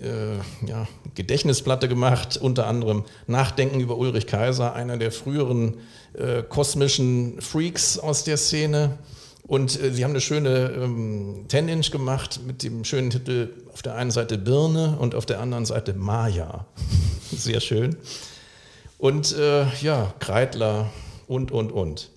äh, 0.00 0.66
ja, 0.66 0.88
Gedächtnisplatte 1.14 1.86
gemacht, 1.86 2.38
unter 2.42 2.66
anderem 2.66 3.04
Nachdenken 3.28 3.78
über 3.78 3.98
Ulrich 3.98 4.26
Kaiser, 4.26 4.74
einer 4.74 4.96
der 4.96 5.12
früheren 5.12 5.74
äh, 6.14 6.42
kosmischen 6.42 7.40
Freaks 7.40 7.96
aus 7.96 8.24
der 8.24 8.36
Szene. 8.36 8.98
Und 9.46 9.80
äh, 9.80 9.92
sie 9.92 10.02
haben 10.02 10.10
eine 10.10 10.20
schöne 10.20 10.72
ähm, 10.76 11.44
10-Inch 11.46 11.92
gemacht 11.92 12.40
mit 12.44 12.64
dem 12.64 12.82
schönen 12.82 13.10
Titel 13.10 13.50
auf 13.72 13.82
der 13.82 13.94
einen 13.94 14.10
Seite 14.10 14.38
Birne 14.38 14.96
und 14.98 15.14
auf 15.14 15.24
der 15.24 15.38
anderen 15.38 15.66
Seite 15.66 15.94
Maya. 15.94 16.66
Sehr 17.30 17.60
schön. 17.60 17.96
Und 19.00 19.34
äh, 19.34 19.64
ja, 19.80 20.14
Kreidler 20.18 20.90
und, 21.26 21.50
und, 21.50 21.72
und. 21.72 22.10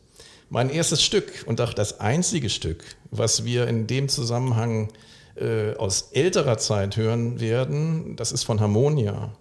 Mein 0.50 0.70
erstes 0.70 1.02
Stück 1.02 1.46
und 1.48 1.62
auch 1.62 1.74
das 1.74 2.02
einzige 2.02 2.50
Stück, 2.50 2.84
was 3.10 3.46
wir 3.46 3.68
in 3.70 3.88
dem 3.88 4.10
Zusammenhang 4.10 4.90
äh, 5.36 5.75
aus 5.75 6.10
älterer 6.12 6.58
Zeit 6.58 6.98
hören 6.98 7.40
werden, 7.40 8.18
das 8.18 8.34
ist 8.34 8.44
von 8.44 8.60
Harmonia. 8.60 9.34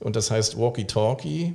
Und 0.00 0.16
das 0.16 0.32
heißt 0.32 0.58
Walkie 0.58 0.88
Talkie 0.88 1.54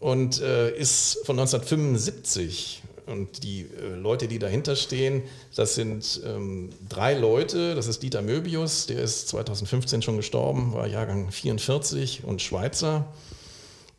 und 0.00 0.40
äh, 0.40 0.74
ist 0.74 1.18
von 1.26 1.38
1975. 1.38 2.82
Und 3.04 3.42
die 3.42 3.66
äh, 3.78 3.94
Leute, 3.94 4.26
die 4.26 4.38
dahinter 4.38 4.74
stehen, 4.74 5.22
das 5.54 5.74
sind 5.74 6.22
ähm, 6.24 6.70
drei 6.88 7.12
Leute. 7.12 7.74
Das 7.74 7.88
ist 7.88 8.02
Dieter 8.02 8.22
Möbius, 8.22 8.86
der 8.86 9.02
ist 9.02 9.28
2015 9.28 10.00
schon 10.00 10.16
gestorben, 10.16 10.72
war 10.72 10.86
Jahrgang 10.86 11.30
44 11.30 12.24
und 12.24 12.40
Schweizer 12.40 13.12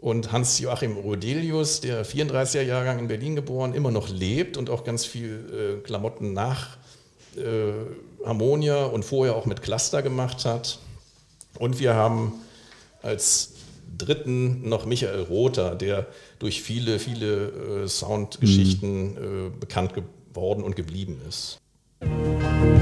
und 0.04 0.34
Hans-Joachim 0.34 0.98
Rodelius, 0.98 1.80
der 1.80 2.06
34er 2.06 2.62
Jahrgang 2.62 3.00
in 3.00 3.08
Berlin 3.08 3.38
geboren, 3.38 3.74
immer 3.74 3.90
noch 3.90 4.10
lebt 4.10 4.58
und 4.58 4.70
auch 4.70 4.84
ganz 4.84 5.06
viel 5.06 5.78
äh, 5.80 5.82
Klamotten 5.82 6.34
nach 6.34 6.76
äh, 7.38 7.72
Harmonia 8.26 8.84
und 8.84 9.06
vorher 9.06 9.38
auch 9.38 9.46
mit 9.46 9.62
Cluster 9.62 10.02
gemacht 10.02 10.44
hat. 10.44 10.80
Und 11.58 11.80
wir 11.80 11.94
haben 11.94 12.34
als 13.02 13.54
dritten 13.98 14.68
noch 14.68 14.86
Michael 14.86 15.22
Rother, 15.22 15.74
der 15.74 16.08
durch 16.38 16.62
viele, 16.62 17.00
viele 17.00 17.84
äh, 17.84 17.88
Soundgeschichten 17.88 19.12
mhm. 19.12 19.48
äh, 19.48 19.50
bekannt 19.58 19.94
geworden 19.94 20.66
und 20.66 20.76
geblieben 20.76 21.22
ist. 21.30 21.60
Musik 22.02 22.74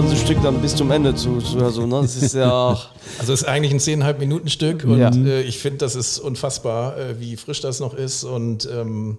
ganze 0.00 0.16
Stück 0.16 0.40
dann 0.42 0.62
bis 0.62 0.74
zum 0.74 0.90
Ende 0.90 1.14
zu, 1.14 1.38
zu 1.40 1.58
also, 1.58 1.86
ne? 1.86 2.00
Das 2.00 2.16
ist 2.16 2.34
ja 2.34 2.50
auch 2.70 2.88
Also 3.18 3.34
es 3.34 3.42
ist 3.42 3.48
eigentlich 3.48 3.72
ein 3.72 3.80
zehneinhalb 3.80 4.18
Minuten 4.18 4.48
Stück 4.48 4.84
und 4.84 4.98
ja. 4.98 5.10
äh, 5.10 5.42
ich 5.42 5.58
finde, 5.58 5.78
das 5.78 5.94
ist 5.94 6.18
unfassbar, 6.18 6.96
äh, 6.96 7.20
wie 7.20 7.36
frisch 7.36 7.60
das 7.60 7.80
noch 7.80 7.92
ist 7.92 8.24
und 8.24 8.66
ähm, 8.72 9.18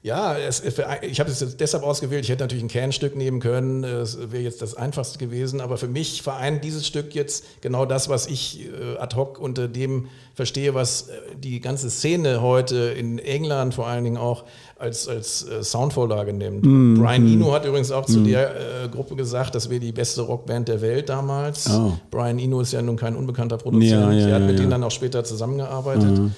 ja, 0.00 0.38
es, 0.38 0.62
ich 0.62 1.20
habe 1.20 1.30
es 1.30 1.56
deshalb 1.56 1.82
ausgewählt. 1.82 2.22
Ich 2.22 2.30
hätte 2.30 2.44
natürlich 2.44 2.62
ein 2.62 2.68
Kernstück 2.68 3.16
nehmen 3.16 3.40
können. 3.40 3.82
Es 3.82 4.30
wäre 4.30 4.44
jetzt 4.44 4.62
das 4.62 4.74
einfachste 4.74 5.18
gewesen. 5.18 5.60
Aber 5.60 5.76
für 5.76 5.88
mich 5.88 6.22
vereint 6.22 6.62
dieses 6.62 6.86
Stück 6.86 7.16
jetzt 7.16 7.44
genau 7.62 7.84
das, 7.84 8.08
was 8.08 8.28
ich 8.28 8.60
äh, 8.60 8.96
ad 8.98 9.16
hoc 9.16 9.40
unter 9.40 9.66
dem 9.66 10.06
verstehe, 10.34 10.72
was 10.72 11.08
äh, 11.08 11.14
die 11.36 11.60
ganze 11.60 11.90
Szene 11.90 12.40
heute 12.40 12.76
in 12.76 13.18
England 13.18 13.74
vor 13.74 13.88
allen 13.88 14.04
Dingen 14.04 14.18
auch 14.18 14.44
als, 14.78 15.08
als 15.08 15.48
äh, 15.48 15.64
Soundvorlage 15.64 16.32
nimmt. 16.32 16.64
Mm, 16.64 16.94
Brian 16.94 17.24
mm. 17.24 17.32
Eno 17.32 17.52
hat 17.52 17.66
übrigens 17.66 17.90
auch 17.90 18.06
zu 18.06 18.20
mm. 18.20 18.24
der 18.24 18.50
äh, 18.84 18.88
Gruppe 18.88 19.16
gesagt, 19.16 19.56
das 19.56 19.68
wäre 19.68 19.80
die 19.80 19.90
beste 19.90 20.22
Rockband 20.22 20.68
der 20.68 20.80
Welt 20.80 21.08
damals. 21.08 21.68
Oh. 21.68 21.94
Brian 22.12 22.38
Eno 22.38 22.60
ist 22.60 22.72
ja 22.72 22.80
nun 22.82 22.96
kein 22.96 23.16
unbekannter 23.16 23.56
Produzent. 23.58 23.90
Ja, 23.90 24.12
ja, 24.12 24.28
er 24.28 24.34
hat 24.36 24.42
mit 24.42 24.52
ja. 24.52 24.58
denen 24.58 24.70
dann 24.70 24.84
auch 24.84 24.92
später 24.92 25.24
zusammengearbeitet. 25.24 26.18
Mhm. 26.18 26.32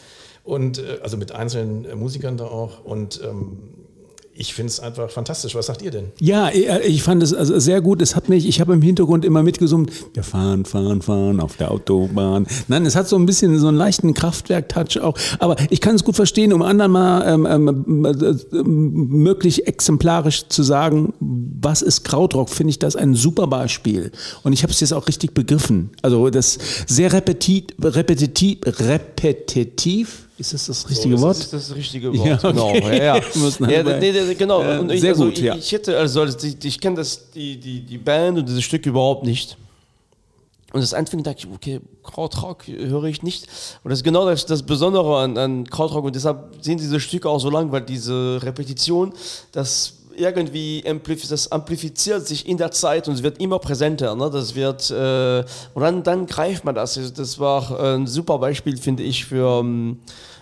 Und 0.50 0.78
äh, 0.78 0.99
also 1.00 1.16
mit 1.16 1.30
einzelnen 1.30 1.85
äh, 1.85 1.95
Musikern 1.95 2.37
da 2.37 2.47
auch. 2.47 2.85
Und 2.85 3.21
ähm, 3.23 3.59
ich 4.35 4.52
finde 4.52 4.71
es 4.71 4.80
einfach 4.80 5.09
fantastisch. 5.11 5.54
Was 5.54 5.66
sagt 5.66 5.80
ihr 5.80 5.92
denn? 5.92 6.07
Ja, 6.19 6.49
äh, 6.49 6.80
ich 6.85 7.04
fand 7.04 7.23
es 7.23 7.33
also 7.33 7.57
sehr 7.61 7.80
gut. 7.80 8.02
Es 8.02 8.16
hat 8.16 8.28
mich, 8.28 8.49
ich 8.49 8.61
habe 8.61 8.73
im 8.73 8.83
Hintergrund 8.83 9.25
immer 9.25 9.45
mitgesummt, 9.45 9.92
wir 10.14 10.25
fahren, 10.25 10.64
fahren, 10.64 11.02
fahren 11.02 11.38
auf 11.38 11.57
der 11.57 11.71
Autobahn. 11.71 12.49
Nein, 12.66 12.85
es 12.85 12.97
hat 12.97 13.07
so 13.07 13.14
ein 13.14 13.26
bisschen 13.26 13.61
so 13.61 13.69
einen 13.69 13.76
leichten 13.76 14.12
Kraftwerk-Touch 14.12 15.00
auch. 15.00 15.16
Aber 15.38 15.54
ich 15.71 15.80
kann 15.80 15.95
es 15.95 16.02
gut 16.02 16.16
verstehen, 16.16 16.52
um 16.52 16.62
anderen 16.62 16.90
mal 16.90 17.33
ähm, 17.33 17.47
ähm, 17.47 18.04
äh, 18.04 18.57
möglich 18.64 19.69
exemplarisch 19.69 20.49
zu 20.49 20.64
sagen, 20.64 21.14
was 21.21 21.83
ist 21.83 22.02
Krautrock, 22.02 22.50
finde 22.50 22.71
ich 22.71 22.80
das 22.80 22.97
ein 22.97 23.14
super 23.14 23.47
Beispiel. 23.47 24.11
Und 24.42 24.52
ich 24.52 24.64
habe 24.64 24.73
es 24.73 24.80
jetzt 24.80 24.95
auch 24.95 25.07
richtig 25.07 25.33
begriffen. 25.33 25.90
Also 26.02 26.28
das 26.28 26.59
sehr 26.88 27.12
repetitiv, 27.12 27.66
repetitiv, 27.80 28.59
repetitiv 28.64 30.29
ist 30.40 30.54
das 30.54 30.66
das 30.66 30.88
richtige 30.88 31.18
so, 31.18 31.25
Wort? 31.25 31.37
Das 31.37 31.52
ist 31.52 31.70
das 31.70 31.76
richtige 31.76 32.16
Wort, 32.16 32.26
ja, 32.26 32.35
okay. 32.35 32.50
genau. 32.50 32.75
Ja, 32.75 32.94
ja. 32.94 33.16
ja 33.68 33.99
nee, 33.99 34.12
nee, 34.12 34.35
genau. 34.35 34.62
Äh, 34.62 34.94
ich, 34.94 35.00
sehr 35.02 35.11
also, 35.11 35.26
gut, 35.26 35.38
ja. 35.38 35.54
Ich, 35.54 35.70
hätte, 35.70 35.97
also, 35.97 36.25
ich, 36.25 36.64
ich 36.64 36.80
kenne 36.80 37.04
die, 37.35 37.59
die, 37.59 37.80
die 37.80 37.99
Band 37.99 38.38
und 38.38 38.49
dieses 38.49 38.64
Stück 38.64 38.85
überhaupt 38.87 39.25
nicht. 39.25 39.56
Und 40.73 40.80
das 40.80 40.94
Anfang 40.94 41.23
dachte 41.23 41.40
ich, 41.40 41.52
okay, 41.52 41.80
Krautrock 42.02 42.66
höre 42.68 43.04
ich 43.04 43.23
nicht. 43.23 43.49
Und 43.82 43.90
das 43.90 43.99
ist 44.00 44.04
genau 44.04 44.25
das, 44.25 44.47
das 44.47 44.62
Besondere 44.62 45.18
an, 45.18 45.37
an 45.37 45.64
Krautrock. 45.68 46.04
Und 46.04 46.14
deshalb 46.14 46.56
sind 46.61 46.80
diese 46.80 47.00
Stücke 47.00 47.28
auch 47.28 47.40
so 47.40 47.50
lang, 47.50 47.70
weil 47.73 47.82
diese 47.82 48.40
Repetition, 48.42 49.12
das 49.52 49.94
irgendwie 50.17 50.85
das 51.29 51.52
amplifiziert 51.52 52.26
sich 52.26 52.49
in 52.49 52.57
der 52.57 52.71
Zeit 52.71 53.09
und 53.09 53.14
es 53.14 53.23
wird 53.23 53.40
immer 53.40 53.59
präsenter. 53.59 54.14
Ne? 54.14 54.31
Das 54.31 54.55
wird 54.55 54.90
äh, 54.90 55.45
und 55.75 55.83
dann, 55.83 56.02
dann 56.02 56.26
greift 56.26 56.64
man 56.64 56.75
das. 56.75 56.99
Das 57.14 57.38
war 57.38 57.79
ein 57.81 58.07
super 58.07 58.38
Beispiel, 58.38 58.76
finde 58.76 59.02
ich, 59.02 59.25
für 59.25 59.61
ähm, 59.61 59.99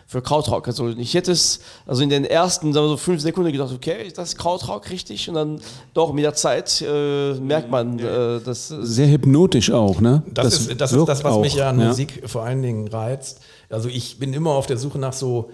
für 0.09 0.23
Krautrock. 0.23 0.67
Also 0.67 0.89
ich 0.89 1.13
hätte 1.13 1.33
es 1.33 1.61
also 1.87 2.03
in 2.03 2.09
den 2.09 2.25
ersten 2.25 2.73
sagen 2.73 2.87
wir 2.87 2.91
so 2.91 2.97
fünf 2.97 3.21
Sekunden 3.21 3.53
gedacht, 3.53 3.73
okay, 3.75 4.07
ist 4.07 4.17
das 4.17 4.37
Krautrock 4.37 4.89
richtig? 4.89 5.29
Und 5.29 5.35
dann 5.35 5.61
doch 5.93 6.15
mit 6.15 6.25
der 6.25 6.33
Zeit 6.33 6.81
äh, 6.81 7.35
merkt 7.35 7.71
man, 7.71 7.99
äh, 7.99 8.41
das 8.43 8.69
sehr 8.69 9.09
hypnotisch 9.09 9.71
auch, 9.71 10.01
ne? 10.01 10.23
Das, 10.33 10.45
das 10.45 10.55
ist 10.61 10.81
das, 10.81 10.93
ist 10.93 11.05
das 11.05 11.25
was 11.25 11.35
auch, 11.35 11.43
mich 11.43 11.57
ja 11.57 11.69
an 11.69 11.79
ja. 11.79 11.89
Musik 11.89 12.23
vor 12.25 12.43
allen 12.43 12.63
Dingen 12.63 12.89
reizt. 12.89 13.41
Also 13.69 13.91
ich 13.91 14.19
bin 14.19 14.33
immer 14.33 14.53
auf 14.53 14.67
der 14.67 14.79
Suche 14.79 14.99
nach 14.99 15.13
so 15.13 15.51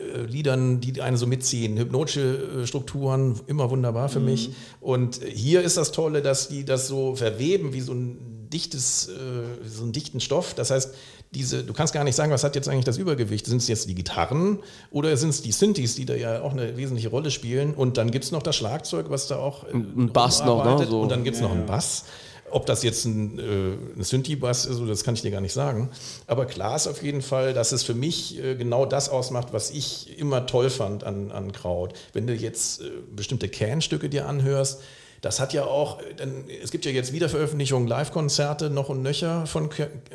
äh, 0.00 0.22
Liedern, 0.22 0.80
die 0.80 1.00
einen 1.02 1.16
so 1.16 1.26
mitziehen. 1.26 1.76
Hypnotische 1.76 2.62
äh, 2.62 2.66
Strukturen, 2.66 3.38
immer 3.46 3.70
wunderbar 3.70 4.08
für 4.08 4.20
mhm. 4.20 4.26
mich. 4.26 4.50
Und 4.80 5.20
hier 5.24 5.62
ist 5.62 5.76
das 5.76 5.92
Tolle, 5.92 6.22
dass 6.22 6.48
die 6.48 6.64
das 6.64 6.88
so 6.88 7.14
verweben 7.14 7.72
wie 7.72 7.80
so 7.80 7.92
ein 7.92 8.48
dichtes, 8.52 9.08
äh, 9.08 9.68
so 9.68 9.84
einen 9.84 9.92
dichten 9.92 10.20
Stoff. 10.20 10.54
Das 10.54 10.70
heißt, 10.70 10.94
diese, 11.32 11.62
du 11.62 11.72
kannst 11.72 11.94
gar 11.94 12.02
nicht 12.02 12.16
sagen, 12.16 12.32
was 12.32 12.42
hat 12.42 12.56
jetzt 12.56 12.68
eigentlich 12.68 12.84
das 12.84 12.98
Übergewicht? 12.98 13.46
Sind 13.46 13.58
es 13.58 13.68
jetzt 13.68 13.88
die 13.88 13.94
Gitarren 13.94 14.58
oder 14.90 15.16
sind 15.16 15.28
es 15.28 15.42
die 15.42 15.52
Synthes, 15.52 15.94
die 15.94 16.04
da 16.04 16.14
ja 16.14 16.42
auch 16.42 16.52
eine 16.52 16.76
wesentliche 16.76 17.08
Rolle 17.08 17.30
spielen? 17.30 17.74
Und 17.74 17.96
dann 17.96 18.10
gibt 18.10 18.24
es 18.24 18.32
noch 18.32 18.42
das 18.42 18.56
Schlagzeug, 18.56 19.06
was 19.10 19.28
da 19.28 19.36
auch. 19.36 19.64
Äh, 19.64 19.72
ein 19.72 20.12
Bass 20.12 20.44
noch, 20.44 20.64
ne? 20.64 20.86
So. 20.88 21.00
Und 21.00 21.10
dann 21.10 21.22
gibt 21.22 21.36
es 21.36 21.42
ja, 21.42 21.48
noch 21.48 21.54
einen 21.54 21.66
Bass. 21.66 22.04
Ob 22.50 22.66
das 22.66 22.82
jetzt 22.82 23.04
ein, 23.04 23.38
äh, 23.38 23.98
ein 23.98 24.02
Synthi-Bass 24.02 24.66
ist, 24.66 24.80
das 24.86 25.04
kann 25.04 25.14
ich 25.14 25.22
dir 25.22 25.30
gar 25.30 25.40
nicht 25.40 25.52
sagen. 25.52 25.90
Aber 26.26 26.46
klar 26.46 26.76
ist 26.76 26.86
auf 26.86 27.02
jeden 27.02 27.22
Fall, 27.22 27.54
dass 27.54 27.72
es 27.72 27.82
für 27.82 27.94
mich 27.94 28.42
äh, 28.42 28.56
genau 28.56 28.86
das 28.86 29.08
ausmacht, 29.08 29.52
was 29.52 29.70
ich 29.70 30.18
immer 30.18 30.46
toll 30.46 30.70
fand 30.70 31.04
an, 31.04 31.30
an 31.30 31.52
Kraut. 31.52 31.94
Wenn 32.12 32.26
du 32.26 32.34
jetzt 32.34 32.80
äh, 32.80 32.90
bestimmte 33.14 33.48
Can-Stücke 33.48 34.08
dir 34.08 34.26
anhörst, 34.26 34.80
das 35.20 35.38
hat 35.38 35.52
ja 35.52 35.64
auch, 35.64 35.98
denn 36.18 36.44
es 36.62 36.70
gibt 36.70 36.84
ja 36.86 36.90
jetzt 36.90 37.12
Wiederveröffentlichungen, 37.12 37.86
Live-Konzerte 37.86 38.70
noch 38.70 38.88
und 38.88 39.02
nöcher 39.02 39.46
von, 39.46 39.68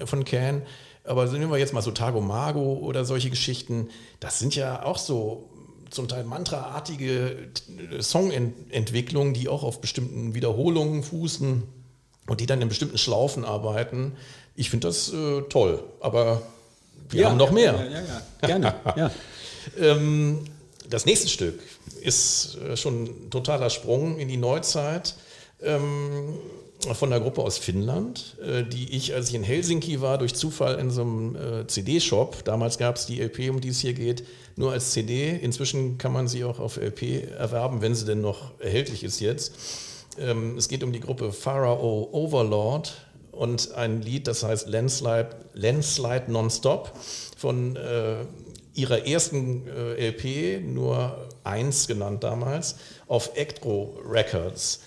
von 0.06 0.26
Can. 0.26 0.64
Aber 1.04 1.26
nehmen 1.28 1.52
wir 1.52 1.60
jetzt 1.60 1.74
mal 1.74 1.84
so 1.84 1.92
Tago 1.92 2.22
Mago 2.22 2.74
oder 2.78 3.06
solche 3.06 3.30
Geschichten. 3.30 3.90
Das 4.20 4.40
sind 4.40 4.56
ja 4.56 4.84
auch 4.84 4.98
so 4.98 5.50
zum 5.92 6.08
Teil 6.08 6.24
mantraartige 6.24 7.50
Songentwicklungen, 8.02 9.36
die 9.36 9.48
auch 9.48 9.64
auf 9.64 9.80
bestimmten 9.80 10.34
Wiederholungen 10.34 11.04
fußen 11.04 11.64
und 12.28 12.42
die 12.42 12.46
dann 12.46 12.62
in 12.62 12.70
bestimmten 12.70 12.98
Schlaufen 12.98 13.46
arbeiten. 13.46 14.14
Ich 14.56 14.70
finde 14.70 14.88
das 14.88 15.12
äh, 15.14 15.42
toll, 15.44 15.84
aber 16.00 16.42
wir 17.10 17.22
ja, 17.22 17.30
haben 17.30 17.38
noch 17.38 17.52
mehr. 17.52 17.74
Ja, 17.74 17.86
ja, 17.86 18.02
ja. 18.02 18.48
Gerne. 18.48 18.76
ja. 18.96 19.12
ähm, 19.80 20.46
das 20.90 21.06
nächste 21.06 21.28
Stück 21.28 21.60
ist 22.02 22.58
äh, 22.58 22.78
schon 22.78 23.04
ein 23.04 23.30
totaler 23.30 23.70
Sprung 23.70 24.18
in 24.20 24.28
die 24.28 24.38
Neuzeit 24.38 25.16
ähm, 25.62 26.36
von 26.94 27.10
der 27.10 27.20
Gruppe 27.20 27.42
aus 27.42 27.58
Finnland, 27.58 28.38
äh, 28.46 28.64
die 28.64 28.96
ich, 28.96 29.14
als 29.14 29.30
ich 29.30 29.36
in 29.36 29.44
Helsinki 29.44 30.02
war, 30.02 30.18
durch 30.18 30.36
Zufall 30.36 30.76
in 30.76 30.92
so 30.92 31.02
einem 31.02 31.36
äh, 31.36 31.68
CD-Shop, 31.68 32.44
damals 32.44 32.78
gab 32.78 32.98
es 32.98 33.06
die 33.06 33.22
LP, 33.22 33.50
um 33.50 33.62
die 33.62 33.70
es 33.70 33.80
hier 33.80 33.94
geht, 33.94 34.24
nur 34.56 34.72
als 34.72 34.92
CD. 34.92 35.38
Inzwischen 35.42 35.98
kann 35.98 36.14
man 36.14 36.28
sie 36.28 36.44
auch 36.44 36.60
auf 36.60 36.78
LP 36.78 37.32
erwerben, 37.38 37.82
wenn 37.82 37.96
sie 37.96 38.06
denn 38.06 38.22
noch 38.22 38.60
erhältlich 38.60 39.04
ist 39.04 39.20
jetzt. 39.20 39.54
Ähm, 40.18 40.58
es 40.58 40.68
geht 40.68 40.84
um 40.84 40.92
die 40.92 41.00
Gruppe 41.00 41.32
Pharaoh 41.32 42.10
Overlord 42.12 42.94
und 43.32 43.74
ein 43.74 44.02
Lied, 44.02 44.28
das 44.28 44.44
heißt 44.44 44.68
Landslide, 44.68 45.30
Landslide 45.54 46.32
Nonstop 46.32 46.92
von 47.38 47.76
äh, 47.76 48.26
ihrer 48.74 49.06
ersten 49.08 49.68
äh, 49.68 50.10
LP, 50.10 50.62
nur 50.66 51.30
eins 51.44 51.88
genannt 51.88 52.24
damals, 52.24 52.76
auf 53.08 53.32
Electro 53.36 54.00
Records. 54.08 54.82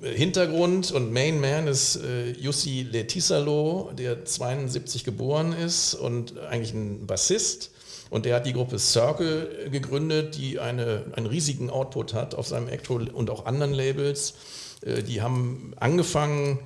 Hintergrund 0.00 0.92
und 0.92 1.12
Main 1.12 1.40
Man 1.40 1.66
ist 1.66 1.96
äh, 1.96 2.30
Jussi 2.32 2.86
Letisalo, 2.88 3.90
der 3.96 4.24
72 4.24 5.04
geboren 5.04 5.52
ist 5.52 5.94
und 5.94 6.38
eigentlich 6.38 6.72
ein 6.72 7.06
Bassist. 7.06 7.70
Und 8.10 8.26
der 8.26 8.36
hat 8.36 8.46
die 8.46 8.52
Gruppe 8.52 8.78
Circle 8.78 9.70
gegründet, 9.70 10.36
die 10.36 10.58
eine, 10.58 11.04
einen 11.14 11.26
riesigen 11.26 11.70
Output 11.70 12.14
hat 12.14 12.34
auf 12.34 12.46
seinem 12.46 12.68
Electro 12.68 12.94
und 12.96 13.30
auch 13.30 13.46
anderen 13.46 13.72
Labels. 13.72 14.34
Äh, 14.82 15.02
die 15.02 15.22
haben 15.22 15.72
angefangen, 15.78 16.58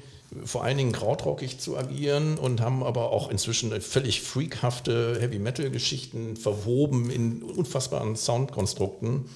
vor 0.44 0.64
allen 0.64 0.76
Dingen 0.76 0.92
krautrockig 0.92 1.58
zu 1.58 1.76
agieren 1.76 2.36
und 2.36 2.60
haben 2.60 2.82
aber 2.82 3.10
auch 3.10 3.30
inzwischen 3.30 3.80
völlig 3.80 4.22
freakhafte 4.22 5.18
Heavy-Metal-Geschichten 5.20 6.36
verwoben 6.36 7.10
in 7.10 7.42
unfassbaren 7.42 8.16
Soundkonstrukten, 8.16 9.26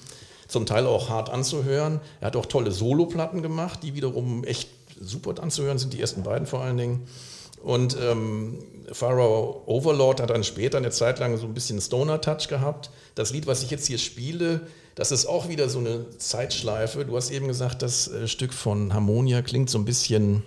zum 0.47 0.65
Teil 0.65 0.85
auch 0.85 1.09
hart 1.09 1.29
anzuhören. 1.29 2.01
Er 2.19 2.27
hat 2.27 2.35
auch 2.35 2.45
tolle 2.45 2.71
Soloplatten 2.71 3.41
gemacht, 3.41 3.79
die 3.83 3.95
wiederum 3.95 4.43
echt 4.43 4.69
super 4.99 5.41
anzuhören 5.41 5.79
sind, 5.79 5.93
die 5.93 6.01
ersten 6.01 6.23
beiden 6.23 6.45
vor 6.45 6.61
allen 6.61 6.77
Dingen. 6.77 7.07
Und 7.63 7.95
ähm, 8.01 8.59
Pharaoh 8.91 9.63
Overlord 9.67 10.19
hat 10.19 10.31
dann 10.31 10.43
später 10.43 10.77
eine 10.77 10.89
Zeit 10.89 11.19
lang 11.19 11.37
so 11.37 11.45
ein 11.45 11.53
bisschen 11.53 11.79
Stoner-Touch 11.79 12.47
gehabt. 12.47 12.89
Das 13.15 13.31
Lied, 13.31 13.47
was 13.47 13.63
ich 13.63 13.69
jetzt 13.69 13.87
hier 13.87 13.99
spiele, 13.99 14.61
das 14.95 15.11
ist 15.11 15.25
auch 15.25 15.47
wieder 15.47 15.69
so 15.69 15.79
eine 15.79 16.09
Zeitschleife. 16.17 17.05
Du 17.05 17.15
hast 17.15 17.31
eben 17.31 17.47
gesagt, 17.47 17.81
das 17.81 18.07
äh, 18.07 18.27
Stück 18.27 18.53
von 18.53 18.93
Harmonia 18.93 19.41
klingt 19.41 19.69
so 19.69 19.77
ein 19.77 19.85
bisschen 19.85 20.43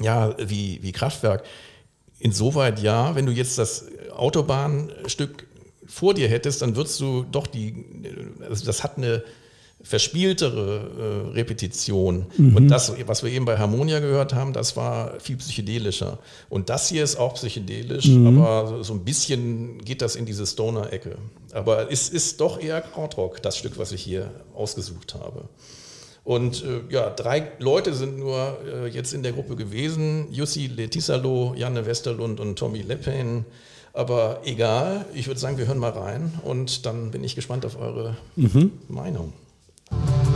ja, 0.00 0.34
wie, 0.38 0.82
wie 0.82 0.92
Kraftwerk. 0.92 1.44
Insoweit 2.18 2.80
ja, 2.80 3.14
wenn 3.14 3.26
du 3.26 3.32
jetzt 3.32 3.58
das 3.58 3.86
Autobahnstück 4.12 5.46
vor 5.86 6.14
dir 6.14 6.28
hättest, 6.28 6.62
dann 6.62 6.76
würdest 6.76 7.00
du 7.00 7.24
doch 7.30 7.46
die, 7.46 7.84
also 8.48 8.64
das 8.64 8.82
hat 8.82 8.96
eine 8.96 9.22
verspieltere 9.84 11.28
äh, 11.30 11.34
Repetition. 11.34 12.26
Mhm. 12.36 12.56
Und 12.56 12.68
das, 12.68 12.92
was 13.06 13.22
wir 13.22 13.30
eben 13.30 13.44
bei 13.44 13.58
Harmonia 13.58 14.00
gehört 14.00 14.34
haben, 14.34 14.54
das 14.54 14.76
war 14.76 15.20
viel 15.20 15.36
psychedelischer. 15.36 16.18
Und 16.48 16.70
das 16.70 16.88
hier 16.88 17.04
ist 17.04 17.16
auch 17.16 17.34
psychedelisch, 17.34 18.06
mhm. 18.06 18.38
aber 18.38 18.66
so, 18.68 18.82
so, 18.82 18.94
ein 18.94 19.04
bisschen 19.04 19.84
geht 19.84 20.00
das 20.00 20.16
in 20.16 20.24
diese 20.24 20.46
Stoner-Ecke. 20.46 21.16
Aber 21.52 21.92
es 21.92 22.08
ist 22.08 22.40
doch 22.40 22.60
eher 22.60 22.80
Krautrock, 22.80 23.42
das 23.42 23.58
Stück, 23.58 23.78
was 23.78 23.92
ich 23.92 24.02
hier 24.02 24.30
ausgesucht 24.54 25.14
habe. 25.14 25.44
Und 26.24 26.64
äh, 26.64 26.80
ja, 26.88 27.10
drei 27.10 27.52
Leute 27.58 27.92
sind 27.92 28.18
nur 28.18 28.58
äh, 28.66 28.88
jetzt 28.88 29.12
in 29.12 29.22
der 29.22 29.32
Gruppe 29.32 29.54
gewesen. 29.54 30.28
Jussi 30.32 30.66
Letisalo, 30.66 31.52
Janne 31.54 31.84
Westerlund 31.84 32.40
und 32.40 32.58
Tommy 32.58 32.80
Leppen. 32.80 33.44
Aber 33.92 34.40
egal, 34.44 35.04
ich 35.12 35.26
würde 35.26 35.38
sagen, 35.38 35.58
wir 35.58 35.66
hören 35.66 35.78
mal 35.78 35.90
rein 35.90 36.32
und 36.42 36.86
dann 36.86 37.10
bin 37.10 37.22
ich 37.22 37.34
gespannt 37.36 37.66
auf 37.66 37.78
eure 37.78 38.16
mhm. 38.34 38.72
Meinung. 38.88 39.34
Thank 40.02 40.28
you. 40.28 40.33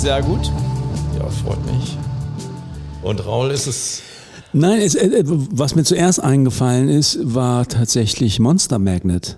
Sehr 0.00 0.22
gut. 0.22 0.50
Ja, 1.18 1.28
freut 1.28 1.62
mich. 1.66 1.98
Und 3.02 3.26
Raul 3.26 3.50
ist 3.50 3.66
es. 3.66 4.02
Nein, 4.54 4.80
es, 4.80 4.94
äh, 4.94 5.22
was 5.26 5.74
mir 5.74 5.84
zuerst 5.84 6.24
eingefallen 6.24 6.88
ist, 6.88 7.18
war 7.22 7.66
tatsächlich 7.66 8.40
Monster 8.40 8.78
Magnet. 8.78 9.36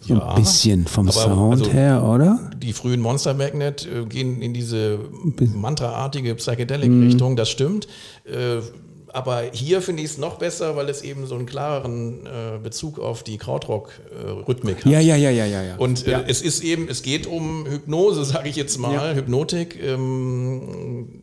So 0.00 0.14
ja, 0.14 0.28
ein 0.28 0.42
bisschen 0.42 0.86
vom 0.86 1.10
Sound 1.10 1.60
also 1.60 1.70
her, 1.70 2.04
oder? 2.04 2.50
Die 2.56 2.72
frühen 2.72 3.00
Monster 3.00 3.34
Magnet 3.34 3.86
äh, 3.86 4.06
gehen 4.06 4.40
in 4.40 4.54
diese 4.54 4.98
mantraartige 5.54 6.34
Psychedelic-Richtung, 6.36 7.34
mm. 7.34 7.36
das 7.36 7.50
stimmt. 7.50 7.86
Äh, 8.24 8.62
aber 9.12 9.42
hier 9.52 9.82
finde 9.82 10.02
ich 10.02 10.12
es 10.12 10.18
noch 10.18 10.38
besser, 10.38 10.76
weil 10.76 10.88
es 10.88 11.02
eben 11.02 11.26
so 11.26 11.34
einen 11.34 11.46
klareren 11.46 12.26
äh, 12.26 12.58
Bezug 12.62 12.98
auf 12.98 13.22
die 13.22 13.36
Krautrock-Rhythmik 13.38 14.78
hat. 14.78 14.86
Ja, 14.86 15.00
ja, 15.00 15.16
ja, 15.16 15.30
ja, 15.30 15.44
ja. 15.44 15.62
ja. 15.62 15.76
Und 15.76 16.06
äh, 16.06 16.12
ja. 16.12 16.24
es 16.26 16.40
ist 16.40 16.64
eben, 16.64 16.88
es 16.88 17.02
geht 17.02 17.26
um 17.26 17.66
Hypnose, 17.66 18.24
sage 18.24 18.48
ich 18.48 18.56
jetzt 18.56 18.78
mal, 18.78 18.94
ja. 18.94 19.14
Hypnotik. 19.14 19.82
Ähm, 19.82 21.22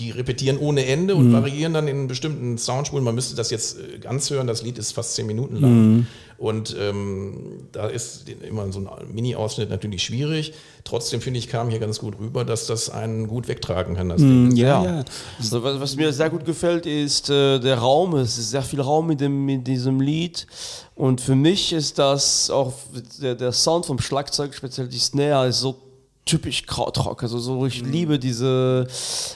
die 0.00 0.10
repetieren 0.10 0.58
ohne 0.58 0.86
Ende 0.86 1.14
und 1.14 1.28
mhm. 1.28 1.32
variieren 1.34 1.74
dann 1.74 1.86
in 1.86 2.08
bestimmten 2.08 2.58
Soundspulen. 2.58 3.04
Man 3.04 3.14
müsste 3.14 3.36
das 3.36 3.50
jetzt 3.50 3.78
äh, 3.78 3.98
ganz 3.98 4.30
hören, 4.30 4.46
das 4.46 4.62
Lied 4.62 4.78
ist 4.78 4.92
fast 4.92 5.14
zehn 5.14 5.26
Minuten 5.26 5.56
lang. 5.56 5.72
Mhm. 5.72 6.06
Und 6.38 6.74
ähm, 6.80 7.68
da 7.70 7.86
ist 7.86 8.26
immer 8.30 8.72
so 8.72 8.78
ein 8.78 9.12
Mini-Ausschnitt 9.12 9.68
natürlich 9.68 10.02
schwierig. 10.02 10.54
Trotzdem 10.84 11.20
finde 11.20 11.38
ich, 11.38 11.48
kam 11.48 11.68
hier 11.68 11.80
ganz 11.80 11.98
gut 11.98 12.18
rüber, 12.18 12.46
dass 12.46 12.66
das 12.66 12.88
einen 12.88 13.28
gut 13.28 13.46
wegtragen 13.46 13.94
kann. 13.94 14.08
Das 14.08 14.22
mm, 14.22 14.52
ja, 14.52 14.82
ja. 14.82 15.04
Also, 15.38 15.62
was, 15.62 15.78
was, 15.80 15.96
mir 15.96 16.14
sehr 16.14 16.30
gut 16.30 16.46
gefällt, 16.46 16.86
ist 16.86 17.28
äh, 17.28 17.58
der 17.58 17.76
Raum. 17.76 18.14
Es 18.14 18.38
ist 18.38 18.52
sehr 18.52 18.62
viel 18.62 18.80
Raum 18.80 19.08
mit, 19.08 19.20
dem, 19.20 19.44
mit 19.44 19.66
diesem 19.66 20.00
Lied. 20.00 20.46
Und 20.94 21.20
für 21.20 21.34
mich 21.34 21.74
ist 21.74 21.98
das 21.98 22.48
auch 22.48 22.72
der, 23.20 23.34
der 23.34 23.52
Sound 23.52 23.84
vom 23.84 23.98
Schlagzeug, 23.98 24.54
speziell 24.54 24.88
die 24.88 24.98
Snare, 24.98 25.48
ist 25.48 25.60
so 25.60 25.89
typisch 26.24 26.66
Krautrock. 26.66 27.22
Also 27.22 27.38
so, 27.38 27.66
ich 27.66 27.82
mhm. 27.82 27.92
liebe 27.92 28.18
diese, 28.18 28.86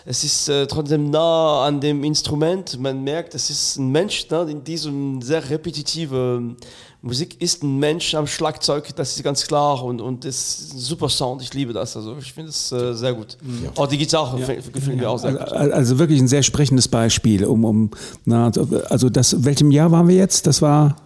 es 0.04 0.24
ist 0.24 0.48
äh, 0.48 0.66
trotzdem 0.66 1.10
nah 1.10 1.64
an 1.64 1.80
dem 1.80 2.04
Instrument. 2.04 2.78
Man 2.78 3.02
merkt, 3.02 3.34
es 3.34 3.50
ist 3.50 3.78
ein 3.78 3.90
Mensch, 3.90 4.28
ne, 4.30 4.46
in 4.50 4.62
diesem 4.62 5.20
sehr 5.22 5.48
repetitive 5.50 6.56
Musik 7.04 7.38
ist 7.42 7.62
ein 7.62 7.78
Mensch 7.78 8.14
am 8.14 8.26
Schlagzeug, 8.26 8.96
das 8.96 9.14
ist 9.14 9.22
ganz 9.22 9.46
klar 9.46 9.84
und, 9.84 10.00
und 10.00 10.24
das 10.24 10.60
ist 10.60 10.74
ein 10.74 10.78
super 10.78 11.10
Sound, 11.10 11.42
ich 11.42 11.52
liebe 11.52 11.74
das. 11.74 11.94
Also 11.98 12.16
ich 12.18 12.32
finde 12.32 12.48
es 12.48 12.72
äh, 12.72 12.94
sehr 12.94 13.12
gut. 13.12 13.36
Ja. 13.62 13.70
Auch 13.76 13.86
die 13.86 13.98
Gitarre 13.98 14.40
ja. 14.40 14.46
gefällt 14.46 14.96
mir 14.96 15.10
auch 15.10 15.18
sehr 15.18 15.32
gut. 15.32 15.52
Also 15.52 15.98
wirklich 15.98 16.18
ein 16.18 16.28
sehr 16.28 16.42
sprechendes 16.42 16.88
Beispiel. 16.88 17.44
Um, 17.44 17.66
um, 17.66 17.90
na, 18.24 18.50
also 18.88 19.10
das, 19.10 19.44
welchem 19.44 19.70
Jahr 19.70 19.90
waren 19.90 20.08
wir 20.08 20.16
jetzt? 20.16 20.46
Das 20.46 20.62
war 20.62 20.96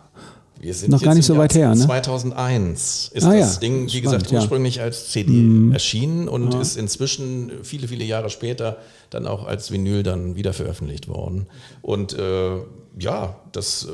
wir 0.60 0.74
sind 0.74 0.90
noch 0.90 1.02
gar 1.02 1.14
nicht 1.14 1.26
so 1.26 1.36
weit 1.36 1.54
her. 1.54 1.74
Ne? 1.74 1.80
2001 1.80 3.10
ist 3.14 3.24
ah, 3.24 3.32
das 3.32 3.54
ja. 3.54 3.60
Ding, 3.60 3.86
wie 3.86 3.98
Spannend, 3.98 4.02
gesagt, 4.02 4.32
ursprünglich 4.32 4.76
ja. 4.76 4.84
als 4.84 5.10
CD 5.10 5.30
mhm. 5.30 5.72
erschienen 5.72 6.28
und 6.28 6.52
ja. 6.54 6.60
ist 6.60 6.76
inzwischen 6.76 7.52
viele, 7.62 7.88
viele 7.88 8.04
Jahre 8.04 8.30
später 8.30 8.78
dann 9.10 9.26
auch 9.26 9.46
als 9.46 9.70
Vinyl 9.70 10.02
dann 10.02 10.36
wieder 10.36 10.52
veröffentlicht 10.52 11.08
worden. 11.08 11.46
Und 11.80 12.18
äh, 12.18 12.56
ja, 12.98 13.36
das 13.52 13.84
äh, 13.84 13.88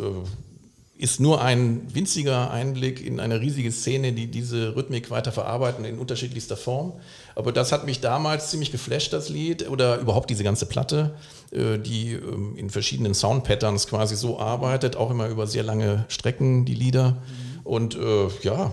ist 0.97 1.19
nur 1.19 1.43
ein 1.43 1.93
winziger 1.93 2.53
Einblick 2.53 3.05
in 3.05 3.19
eine 3.19 3.41
riesige 3.41 3.73
Szene, 3.73 4.13
die 4.13 4.29
diese 4.29 4.77
Rhythmik 4.77 5.11
weiter 5.11 5.33
verarbeiten 5.33 5.85
in 5.85 5.99
unterschiedlichster 5.99 6.57
Form. 6.57 6.93
Aber 7.35 7.51
das 7.51 7.73
hat 7.73 7.85
mich 7.85 8.01
damals 8.01 8.51
ziemlich 8.51 8.71
geflasht, 8.71 9.13
das 9.13 9.29
Lied, 9.29 9.69
oder 9.69 9.99
überhaupt 9.99 10.31
diese 10.31 10.45
ganze 10.45 10.67
Platte, 10.67 11.17
äh, 11.51 11.79
die 11.79 12.13
ähm, 12.13 12.57
in 12.57 12.71
verschiedenen 12.71 13.13
Sound-Patterns 13.13 13.89
quasi 13.89 14.15
so 14.15 14.39
arbeitet, 14.39 14.95
auch 14.95 15.11
immer 15.11 15.29
über 15.29 15.49
sehr 15.49 15.65
lange 15.65 16.05
Strecken, 16.09 16.65
die 16.65 16.75
Lieder. 16.75 17.17
Und 17.65 17.97
äh, 17.97 18.29
ja, 18.43 18.67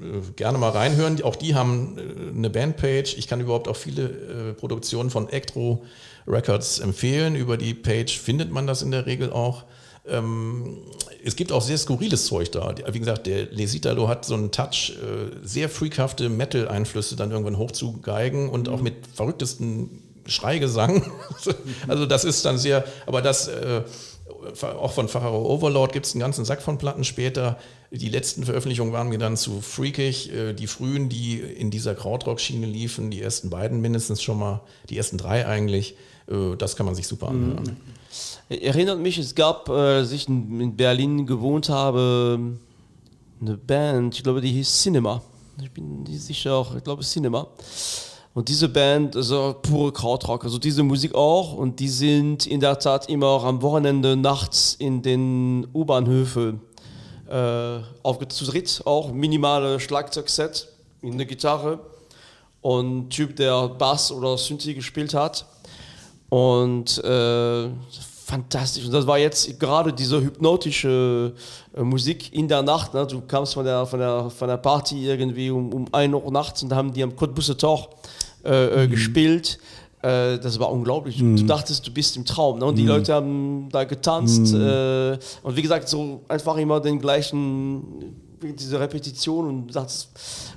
äh, 0.00 0.32
gerne 0.34 0.58
mal 0.58 0.70
reinhören. 0.70 1.22
Auch 1.22 1.36
die 1.36 1.54
haben 1.54 1.96
eine 2.36 2.50
Bandpage. 2.50 3.16
Ich 3.16 3.28
kann 3.28 3.40
überhaupt 3.40 3.68
auch 3.68 3.76
viele 3.76 4.54
Produktionen 4.58 5.10
von 5.10 5.28
Electro 5.28 5.84
Records 6.26 6.80
empfehlen. 6.80 7.36
Über 7.36 7.56
die 7.56 7.74
Page 7.74 8.18
findet 8.18 8.50
man 8.50 8.66
das 8.66 8.82
in 8.82 8.90
der 8.90 9.06
Regel 9.06 9.32
auch. 9.32 9.64
Ähm, 10.10 10.78
es 11.24 11.36
gibt 11.36 11.52
auch 11.52 11.62
sehr 11.62 11.78
skurriles 11.78 12.26
Zeug 12.26 12.52
da. 12.52 12.74
Wie 12.90 12.98
gesagt, 12.98 13.26
der 13.26 13.46
Lesitalo 13.46 14.08
hat 14.08 14.24
so 14.24 14.34
einen 14.34 14.50
Touch, 14.50 14.96
äh, 14.96 15.46
sehr 15.46 15.68
freakhafte 15.68 16.28
Metal-Einflüsse 16.28 17.16
dann 17.16 17.30
irgendwann 17.30 17.58
hochzugeigen 17.58 18.48
und 18.48 18.68
auch 18.68 18.80
mit 18.80 18.94
verrücktesten 19.14 20.02
Schreigesang. 20.26 21.10
also 21.88 22.06
das 22.06 22.24
ist 22.24 22.44
dann 22.44 22.58
sehr, 22.58 22.84
aber 23.06 23.22
das 23.22 23.48
äh, 23.48 23.82
auch 24.62 24.92
von 24.92 25.08
Pharaoh 25.08 25.46
Overlord 25.54 25.92
gibt 25.92 26.06
es 26.06 26.12
einen 26.12 26.20
ganzen 26.20 26.44
Sack 26.44 26.62
von 26.62 26.78
Platten 26.78 27.04
später. 27.04 27.58
Die 27.90 28.08
letzten 28.08 28.44
Veröffentlichungen 28.44 28.92
waren 28.92 29.08
mir 29.08 29.18
dann 29.18 29.36
zu 29.36 29.60
freakig. 29.60 30.32
Äh, 30.32 30.52
die 30.52 30.66
frühen, 30.66 31.08
die 31.08 31.38
in 31.38 31.70
dieser 31.70 31.94
Krautrock-Schiene 31.94 32.66
liefen, 32.66 33.10
die 33.10 33.22
ersten 33.22 33.50
beiden 33.50 33.80
mindestens 33.80 34.22
schon 34.22 34.38
mal, 34.38 34.60
die 34.90 34.96
ersten 34.96 35.18
drei 35.18 35.46
eigentlich, 35.46 35.96
äh, 36.28 36.56
das 36.56 36.76
kann 36.76 36.86
man 36.86 36.94
sich 36.94 37.06
super 37.06 37.28
anhören. 37.28 37.76
Erinnert 38.48 38.98
mich, 38.98 39.18
es 39.18 39.34
gab, 39.34 39.68
äh, 39.68 39.72
als 39.72 40.10
ich 40.12 40.26
in 40.26 40.74
Berlin 40.74 41.26
gewohnt 41.26 41.68
habe, 41.68 42.56
eine 43.40 43.56
Band, 43.56 44.14
ich 44.14 44.22
glaube, 44.22 44.40
die 44.40 44.52
hieß 44.52 44.82
Cinema. 44.82 45.22
Ich 45.62 45.70
bin 45.70 46.02
nicht 46.04 46.22
sicher 46.22 46.66
ich 46.76 46.82
glaube 46.82 47.02
Cinema. 47.02 47.46
Und 48.32 48.48
diese 48.48 48.68
Band, 48.68 49.16
also 49.16 49.56
pure 49.60 49.92
Krautrock, 49.92 50.44
also 50.44 50.58
diese 50.58 50.82
Musik 50.82 51.14
auch. 51.14 51.54
Und 51.54 51.80
die 51.80 51.88
sind 51.88 52.46
in 52.46 52.60
der 52.60 52.78
Tat 52.78 53.08
immer 53.08 53.26
auch 53.26 53.44
am 53.44 53.60
Wochenende 53.60 54.16
nachts 54.16 54.76
in 54.78 55.02
den 55.02 55.66
U-Bahnhöfen 55.74 56.60
äh, 57.28 57.80
aufgetritt. 58.02 58.82
Auch 58.84 59.12
minimale 59.12 59.78
Schlagzeugset 59.78 60.68
in 61.02 61.18
der 61.18 61.26
Gitarre 61.26 61.80
und 62.62 63.10
Typ, 63.10 63.36
der 63.36 63.68
Bass 63.68 64.10
oder 64.10 64.38
Synthi 64.38 64.74
gespielt 64.74 65.12
hat. 65.14 65.44
Und 66.28 67.02
äh, 67.04 67.68
fantastisch. 68.28 68.84
Und 68.84 68.92
das 68.92 69.06
war 69.06 69.18
jetzt 69.18 69.58
gerade 69.58 69.92
diese 69.92 70.20
hypnotische 70.20 71.32
äh, 71.74 71.82
Musik 71.82 72.32
in 72.32 72.46
der 72.46 72.62
Nacht. 72.62 72.92
Ne? 72.92 73.06
Du 73.06 73.22
kamst 73.22 73.54
von 73.54 73.64
der, 73.64 73.86
von, 73.86 73.98
der, 73.98 74.28
von 74.30 74.48
der 74.48 74.58
Party 74.58 75.06
irgendwie 75.06 75.50
um, 75.50 75.72
um 75.72 75.86
1 75.92 76.14
Uhr 76.14 76.30
nachts 76.30 76.62
und 76.62 76.68
da 76.68 76.76
haben 76.76 76.92
die 76.92 77.02
am 77.02 77.16
Cottbusser 77.16 77.56
Tor 77.56 77.88
äh, 78.44 78.84
äh, 78.84 78.86
mhm. 78.86 78.90
gespielt. 78.90 79.58
Äh, 80.02 80.38
das 80.38 80.58
war 80.60 80.70
unglaublich. 80.70 81.20
Mhm. 81.20 81.36
Du 81.38 81.44
dachtest, 81.44 81.86
du 81.86 81.90
bist 81.90 82.16
im 82.18 82.26
Traum. 82.26 82.58
Ne? 82.58 82.66
Und 82.66 82.76
die 82.76 82.82
mhm. 82.82 82.88
Leute 82.88 83.14
haben 83.14 83.68
da 83.72 83.84
getanzt. 83.84 84.52
Mhm. 84.52 84.60
Äh, 84.60 85.18
und 85.42 85.56
wie 85.56 85.62
gesagt, 85.62 85.88
so 85.88 86.20
einfach 86.28 86.58
immer 86.58 86.80
den 86.80 86.98
gleichen 86.98 88.14
diese 88.42 88.80
Repetition 88.80 89.48
und 89.48 89.72
sagst, 89.72 90.08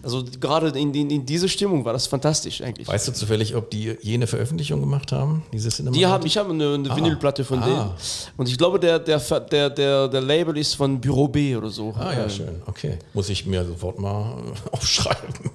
also 0.03 0.23
gerade 0.39 0.67
in, 0.79 0.93
in, 0.93 1.09
in 1.09 1.25
diese 1.25 1.49
Stimmung 1.49 1.85
war 1.85 1.93
das 1.93 2.07
fantastisch 2.07 2.61
eigentlich. 2.61 2.87
Weißt 2.87 3.07
du 3.07 3.13
zufällig, 3.13 3.55
ob 3.55 3.69
die 3.69 3.95
jene 4.01 4.27
Veröffentlichung 4.27 4.79
gemacht 4.79 5.11
haben? 5.11 5.43
Diese 5.53 5.69
die 5.91 6.05
haben, 6.05 6.25
ich 6.25 6.37
habe 6.37 6.51
eine, 6.51 6.73
eine 6.75 6.89
ah. 6.89 6.95
Vinylplatte 6.95 7.43
von 7.43 7.59
ah. 7.59 7.65
denen. 7.65 7.91
Und 8.37 8.49
ich 8.49 8.57
glaube, 8.57 8.79
der, 8.79 8.99
der, 8.99 9.19
der, 9.19 9.69
der, 9.69 10.07
der 10.07 10.21
Label 10.21 10.57
ist 10.57 10.75
von 10.75 10.99
Büro 10.99 11.27
B 11.27 11.55
oder 11.55 11.69
so. 11.69 11.93
Ah 11.97 12.13
ja, 12.13 12.23
ähm. 12.23 12.29
schön. 12.29 12.61
Okay. 12.65 12.97
Muss 13.13 13.29
ich 13.29 13.45
mir 13.45 13.65
sofort 13.65 13.99
mal 13.99 14.37
aufschreiben. 14.71 15.51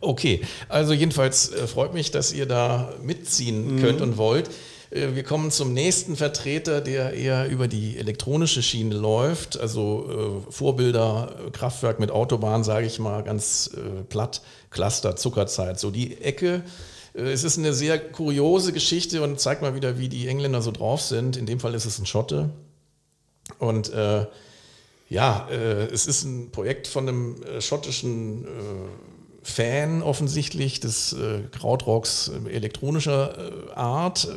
Okay. 0.00 0.42
Also 0.68 0.92
jedenfalls 0.92 1.52
äh, 1.52 1.66
freut 1.66 1.94
mich, 1.94 2.10
dass 2.10 2.32
ihr 2.32 2.46
da 2.46 2.92
mitziehen 3.02 3.76
mhm. 3.76 3.80
könnt 3.80 4.00
und 4.00 4.16
wollt. 4.16 4.50
Äh, 4.92 5.14
wir 5.14 5.22
kommen 5.22 5.50
zum 5.50 5.72
nächsten 5.72 6.16
Vertreter, 6.16 6.80
der 6.80 7.14
eher 7.14 7.48
über 7.48 7.68
die 7.68 7.98
elektronische 7.98 8.62
Schiene 8.62 8.94
läuft. 8.94 9.58
Also 9.58 10.44
äh, 10.48 10.52
Vorbilder, 10.52 11.50
Kraftwerk 11.52 11.98
mit 12.00 12.10
Autobahn, 12.10 12.64
sage 12.64 12.86
ich 12.86 12.98
mal 12.98 13.22
ganz 13.22 13.70
äh, 13.74 14.02
platt, 14.04 14.42
Cluster, 14.70 15.16
Zuckerzeit, 15.16 15.80
so 15.80 15.90
die 15.90 16.20
Ecke. 16.20 16.62
Äh, 17.14 17.22
es 17.22 17.44
ist 17.44 17.58
eine 17.58 17.72
sehr 17.72 17.98
kuriose 17.98 18.72
Geschichte 18.72 19.22
und 19.22 19.40
zeigt 19.40 19.62
mal 19.62 19.74
wieder, 19.74 19.98
wie 19.98 20.08
die 20.08 20.28
Engländer 20.28 20.62
so 20.62 20.70
drauf 20.70 21.00
sind. 21.00 21.36
In 21.36 21.46
dem 21.46 21.60
Fall 21.60 21.74
ist 21.74 21.86
es 21.86 21.98
ein 21.98 22.06
Schotte. 22.06 22.50
Und 23.58 23.92
äh, 23.92 24.26
ja, 25.08 25.48
äh, 25.50 25.86
es 25.86 26.06
ist 26.06 26.24
ein 26.24 26.50
Projekt 26.52 26.86
von 26.86 27.08
einem 27.08 27.36
schottischen 27.60 28.46
Fan 29.42 30.02
offensichtlich 30.02 30.78
des 30.78 31.16
Krautrocks 31.50 32.30
elektronischer 32.48 33.76
Art 33.76 34.28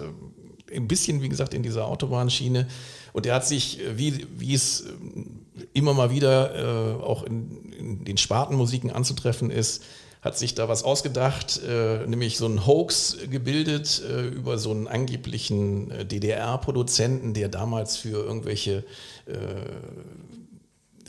ein 0.74 0.88
bisschen, 0.88 1.22
wie 1.22 1.30
gesagt, 1.30 1.54
in 1.54 1.64
dieser 1.64 1.88
Autobahnschiene. 1.88 2.68
Und 3.14 3.26
er 3.26 3.36
hat 3.36 3.48
sich, 3.48 3.80
äh, 3.80 3.98
wie, 3.98 4.28
wie 4.38 4.54
es 4.54 4.82
äh, 4.82 5.66
immer 5.74 5.94
mal 5.94 6.12
wieder 6.12 6.56
äh, 6.56 7.04
auch 7.04 7.24
in, 7.24 7.74
in, 7.74 8.06
den 8.06 8.18
Spartenmusiken 8.18 8.92
anzutreffen 8.92 9.52
ist, 9.52 9.84
hat 10.26 10.38
sich 10.40 10.56
da 10.56 10.68
was 10.68 10.84
ausgedacht, 10.84 11.62
äh, 11.64 12.08
nämlich 12.08 12.38
so 12.38 12.48
ein 12.48 12.66
Hoax 12.66 13.18
gebildet 13.30 14.02
äh, 14.10 14.26
über 14.26 14.58
so 14.58 14.72
einen 14.72 14.88
angeblichen 14.88 15.92
äh, 15.92 16.04
DDR-Produzenten, 16.04 17.36
der 17.36 17.48
damals 17.48 17.96
für 17.98 18.26
irgendwelche 18.26 18.84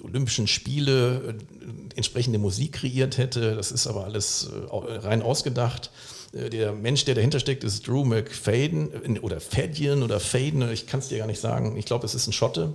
Olympischen 0.03 0.47
Spiele 0.47 1.37
entsprechende 1.97 2.38
Musik 2.38 2.73
kreiert 2.73 3.19
hätte. 3.19 3.55
Das 3.55 3.73
ist 3.73 3.87
aber 3.87 4.05
alles 4.05 4.49
rein 4.71 5.21
ausgedacht. 5.21 5.90
Äh, 6.37 6.51
der 6.51 6.72
Mensch, 6.72 7.05
der 7.05 7.14
dahinter 7.14 7.40
steckt, 7.40 7.64
ist 7.64 7.87
Drew 7.87 8.05
McFadden 8.05 9.16
äh, 9.16 9.18
oder 9.20 9.40
Fadien 9.40 10.03
oder 10.03 10.20
Faden, 10.20 10.70
ich 10.70 10.87
kann 10.87 11.01
es 11.01 11.09
dir 11.09 11.18
gar 11.18 11.27
nicht 11.27 11.40
sagen. 11.40 11.77
Ich 11.77 11.87
glaube, 11.87 12.07
es 12.07 12.14
ist 12.14 12.27
ein 12.27 12.33
Schotte. 12.33 12.72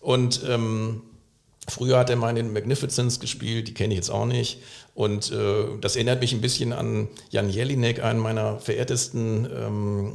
Und 0.00 0.42
ähm, 0.48 1.02
früher 1.68 1.98
hat 1.98 2.10
er 2.10 2.16
mal 2.16 2.30
in 2.30 2.36
den 2.36 2.52
Magnificence 2.52 3.20
gespielt, 3.20 3.68
die 3.68 3.74
kenne 3.74 3.94
ich 3.94 3.98
jetzt 3.98 4.10
auch 4.10 4.26
nicht. 4.26 4.58
Und 4.94 5.30
äh, 5.30 5.78
das 5.80 5.96
erinnert 5.96 6.20
mich 6.20 6.32
ein 6.32 6.40
bisschen 6.40 6.72
an 6.72 7.08
Jan 7.30 7.48
Jelinek, 7.48 8.02
einen 8.02 8.18
meiner 8.18 8.58
verehrtesten 8.58 9.48
ähm, 9.54 10.12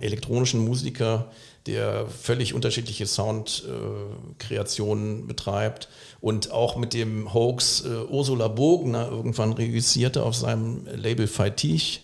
elektronischen 0.00 0.64
Musiker, 0.64 1.30
der 1.66 2.06
völlig 2.06 2.54
unterschiedliche 2.54 3.06
Soundkreationen 3.06 5.20
äh, 5.20 5.26
betreibt 5.26 5.88
und 6.20 6.52
auch 6.52 6.76
mit 6.76 6.92
dem 6.92 7.32
Hoax 7.32 7.84
äh, 7.86 8.04
Ursula 8.10 8.48
Bogner 8.48 9.08
irgendwann 9.10 9.52
reüssierte 9.52 10.22
auf 10.22 10.34
seinem 10.34 10.86
Label 10.94 11.26
Feitig. 11.26 12.02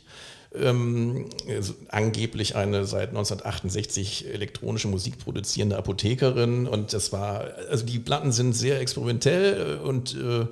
ähm, 0.53 1.27
angeblich 1.88 2.57
eine 2.57 2.85
seit 2.85 3.11
1968 3.11 4.33
elektronische 4.33 4.88
Musik 4.88 5.18
produzierende 5.18 5.77
Apothekerin. 5.77 6.66
Und 6.66 6.92
das 6.92 7.12
war, 7.12 7.44
also 7.70 7.85
die 7.85 7.99
Platten 7.99 8.33
sind 8.33 8.55
sehr 8.55 8.81
experimentell 8.81 9.79
äh, 9.79 9.87
und 9.87 10.16
äh, 10.16 10.46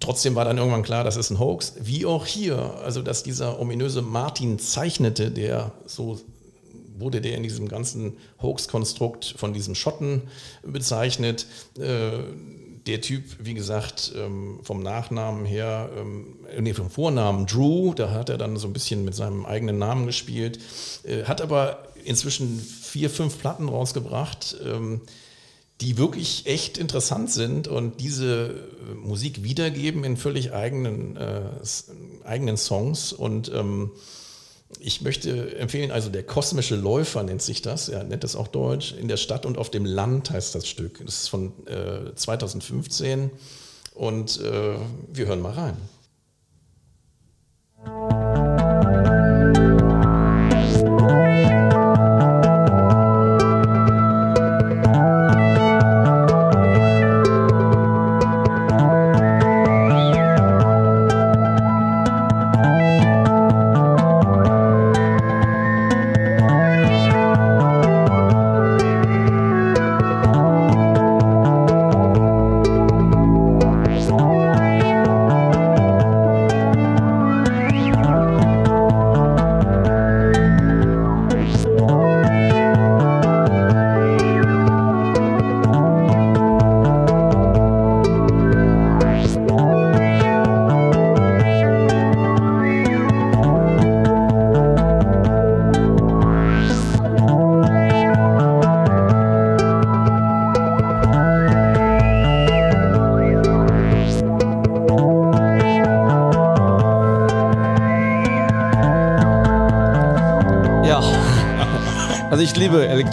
trotzdem 0.00 0.34
war 0.34 0.44
dann 0.44 0.58
irgendwann 0.58 0.82
klar, 0.82 1.04
das 1.04 1.16
ist 1.16 1.30
ein 1.30 1.38
Hoax. 1.38 1.74
Wie 1.80 2.04
auch 2.04 2.26
hier, 2.26 2.74
also 2.84 3.00
dass 3.00 3.22
dieser 3.22 3.60
ominöse 3.60 4.02
Martin 4.02 4.58
zeichnete, 4.58 5.30
der 5.30 5.72
so 5.86 6.20
wurde 7.00 7.20
der 7.20 7.36
in 7.36 7.42
diesem 7.42 7.68
ganzen 7.68 8.16
Hoax-Konstrukt 8.40 9.34
von 9.36 9.52
diesem 9.52 9.74
Schotten 9.74 10.22
bezeichnet. 10.62 11.46
Äh, 11.78 12.22
der 12.86 13.00
Typ, 13.02 13.24
wie 13.38 13.54
gesagt, 13.54 14.12
ähm, 14.16 14.60
vom 14.62 14.82
Nachnamen 14.82 15.44
her, 15.44 15.90
ähm, 15.96 16.36
nee, 16.58 16.72
vom 16.72 16.90
Vornamen 16.90 17.46
Drew, 17.46 17.92
da 17.92 18.10
hat 18.10 18.30
er 18.30 18.38
dann 18.38 18.56
so 18.56 18.66
ein 18.66 18.72
bisschen 18.72 19.04
mit 19.04 19.14
seinem 19.14 19.44
eigenen 19.44 19.78
Namen 19.78 20.06
gespielt, 20.06 20.58
äh, 21.04 21.24
hat 21.24 21.42
aber 21.42 21.88
inzwischen 22.04 22.58
vier, 22.58 23.10
fünf 23.10 23.38
Platten 23.38 23.68
rausgebracht, 23.68 24.56
ähm, 24.64 25.02
die 25.82 25.98
wirklich 25.98 26.46
echt 26.46 26.78
interessant 26.78 27.30
sind 27.30 27.68
und 27.68 28.00
diese 28.00 28.48
äh, 28.90 28.94
Musik 28.94 29.44
wiedergeben 29.44 30.02
in 30.04 30.16
völlig 30.16 30.52
eigenen, 30.52 31.16
äh, 31.16 31.42
eigenen 32.24 32.56
Songs 32.56 33.12
und 33.12 33.52
ähm, 33.54 33.92
ich 34.78 35.00
möchte 35.00 35.56
empfehlen, 35.56 35.90
also 35.90 36.10
der 36.10 36.22
kosmische 36.22 36.76
Läufer 36.76 37.22
nennt 37.22 37.42
sich 37.42 37.62
das, 37.62 37.88
er 37.88 38.04
nennt 38.04 38.22
das 38.22 38.36
auch 38.36 38.48
Deutsch. 38.48 38.92
In 38.92 39.08
der 39.08 39.16
Stadt 39.16 39.46
und 39.46 39.56
auf 39.56 39.70
dem 39.70 39.84
Land 39.84 40.30
heißt 40.30 40.54
das 40.54 40.68
Stück. 40.68 40.98
Das 41.04 41.22
ist 41.22 41.28
von 41.28 41.52
äh, 41.66 42.14
2015 42.14 43.30
und 43.94 44.40
äh, 44.40 44.76
wir 45.12 45.26
hören 45.26 45.40
mal 45.40 45.52
rein. 45.52 45.76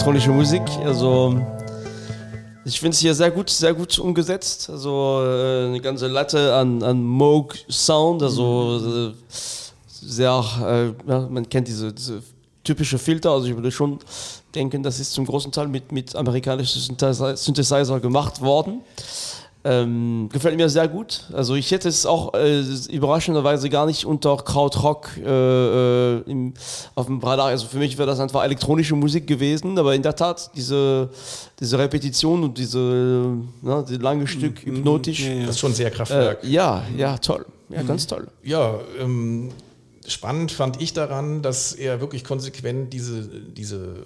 Elektronische 0.05 0.29
Musik. 0.29 0.61
Also 0.85 1.41
ich 2.63 2.79
finde 2.79 2.93
es 2.93 2.99
hier 2.99 3.15
sehr 3.15 3.31
gut, 3.31 3.49
sehr 3.49 3.73
gut 3.73 3.97
umgesetzt. 3.97 4.69
Also 4.69 5.23
äh, 5.25 5.65
eine 5.65 5.81
ganze 5.81 6.05
Latte 6.05 6.53
an, 6.53 6.83
an 6.83 7.03
Moog 7.03 7.55
Sound, 7.71 8.21
also 8.21 9.09
äh, 9.09 9.13
sehr, 9.87 10.43
äh, 10.61 11.09
ja, 11.09 11.27
man 11.27 11.49
kennt 11.49 11.67
diese, 11.67 11.91
diese 11.91 12.21
typische 12.63 12.99
Filter. 12.99 13.31
Also 13.31 13.47
ich 13.47 13.55
würde 13.55 13.71
schon 13.71 13.97
denken, 14.53 14.83
das 14.83 14.99
ist 14.99 15.11
zum 15.11 15.25
großen 15.25 15.51
Teil 15.51 15.69
mit, 15.69 15.91
mit 15.91 16.15
amerikanischen 16.15 16.81
Synthesizer 16.81 17.99
gemacht 17.99 18.41
worden. 18.41 18.81
Ähm, 19.67 20.29
gefällt 20.31 20.57
mir 20.57 20.69
sehr 20.69 20.87
gut. 20.87 21.23
Also 21.33 21.55
ich 21.55 21.71
hätte 21.71 21.89
es 21.89 22.05
auch 22.05 22.35
äh, 22.35 22.61
überraschenderweise 22.91 23.67
gar 23.67 23.87
nicht 23.87 24.05
unter 24.05 24.37
Krautrock 24.37 25.09
äh, 25.17 26.17
äh, 26.17 26.21
im, 26.27 26.53
auf 26.93 27.07
dem 27.07 27.17
Radar. 27.17 27.47
Also 27.47 27.65
für 27.65 27.79
mich 27.79 27.97
wäre 27.97 28.05
das 28.05 28.19
einfach 28.19 28.43
elektronische 28.43 28.95
Musik 28.95 29.25
gewesen, 29.25 29.79
aber 29.79 29.95
in 29.95 30.03
der 30.03 30.15
Tat 30.15 30.51
diese, 30.55 31.09
diese 31.59 31.79
Repetition 31.79 32.43
und 32.43 32.59
diese 32.59 32.77
ne, 33.63 33.85
die 33.89 33.95
lange 33.95 34.27
Stück 34.27 34.63
mhm. 34.67 34.75
hypnotisch. 34.75 35.21
Ja, 35.21 35.33
ja. 35.33 35.39
Das 35.47 35.55
ist 35.55 35.59
schon 35.59 35.73
sehr 35.73 35.89
Kraftwerk. 35.89 36.43
Äh, 36.43 36.47
ja, 36.47 36.83
ja, 36.95 37.17
toll. 37.17 37.43
Ja, 37.69 37.81
mhm. 37.81 37.87
ganz 37.87 38.05
toll. 38.05 38.27
Ja, 38.43 38.75
ähm, 39.01 39.49
spannend 40.05 40.51
fand 40.51 40.79
ich 40.79 40.93
daran, 40.93 41.41
dass 41.41 41.73
er 41.73 42.01
wirklich 42.01 42.23
konsequent 42.23 42.93
diese, 42.93 43.27
diese 43.27 44.05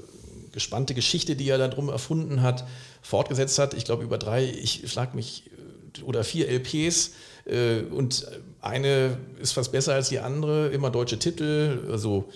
gespannte 0.60 0.94
Geschichte, 0.94 1.38
die 1.38 1.50
er 1.50 1.58
da 1.58 1.70
drum 1.70 1.88
erfunden 1.88 2.42
hat, 2.42 2.68
fortgesetzt 3.02 3.58
hat. 3.60 3.74
Ich 3.74 3.86
glaube 3.86 4.04
über 4.04 4.18
drei, 4.18 4.44
ich 4.44 4.92
schlag 4.92 5.16
mich, 5.16 5.50
äh, 5.98 6.04
oder 6.04 6.26
vier 6.26 6.50
LPs. 6.50 7.12
Äh, 7.46 7.84
und 7.92 8.28
eine 8.60 9.18
ist 9.42 9.54
fast 9.54 9.72
besser 9.72 9.94
als 9.94 10.10
die 10.10 10.20
andere, 10.20 10.68
immer 10.68 10.90
deutsche 10.90 11.18
Titel, 11.18 11.88
also 11.90 12.30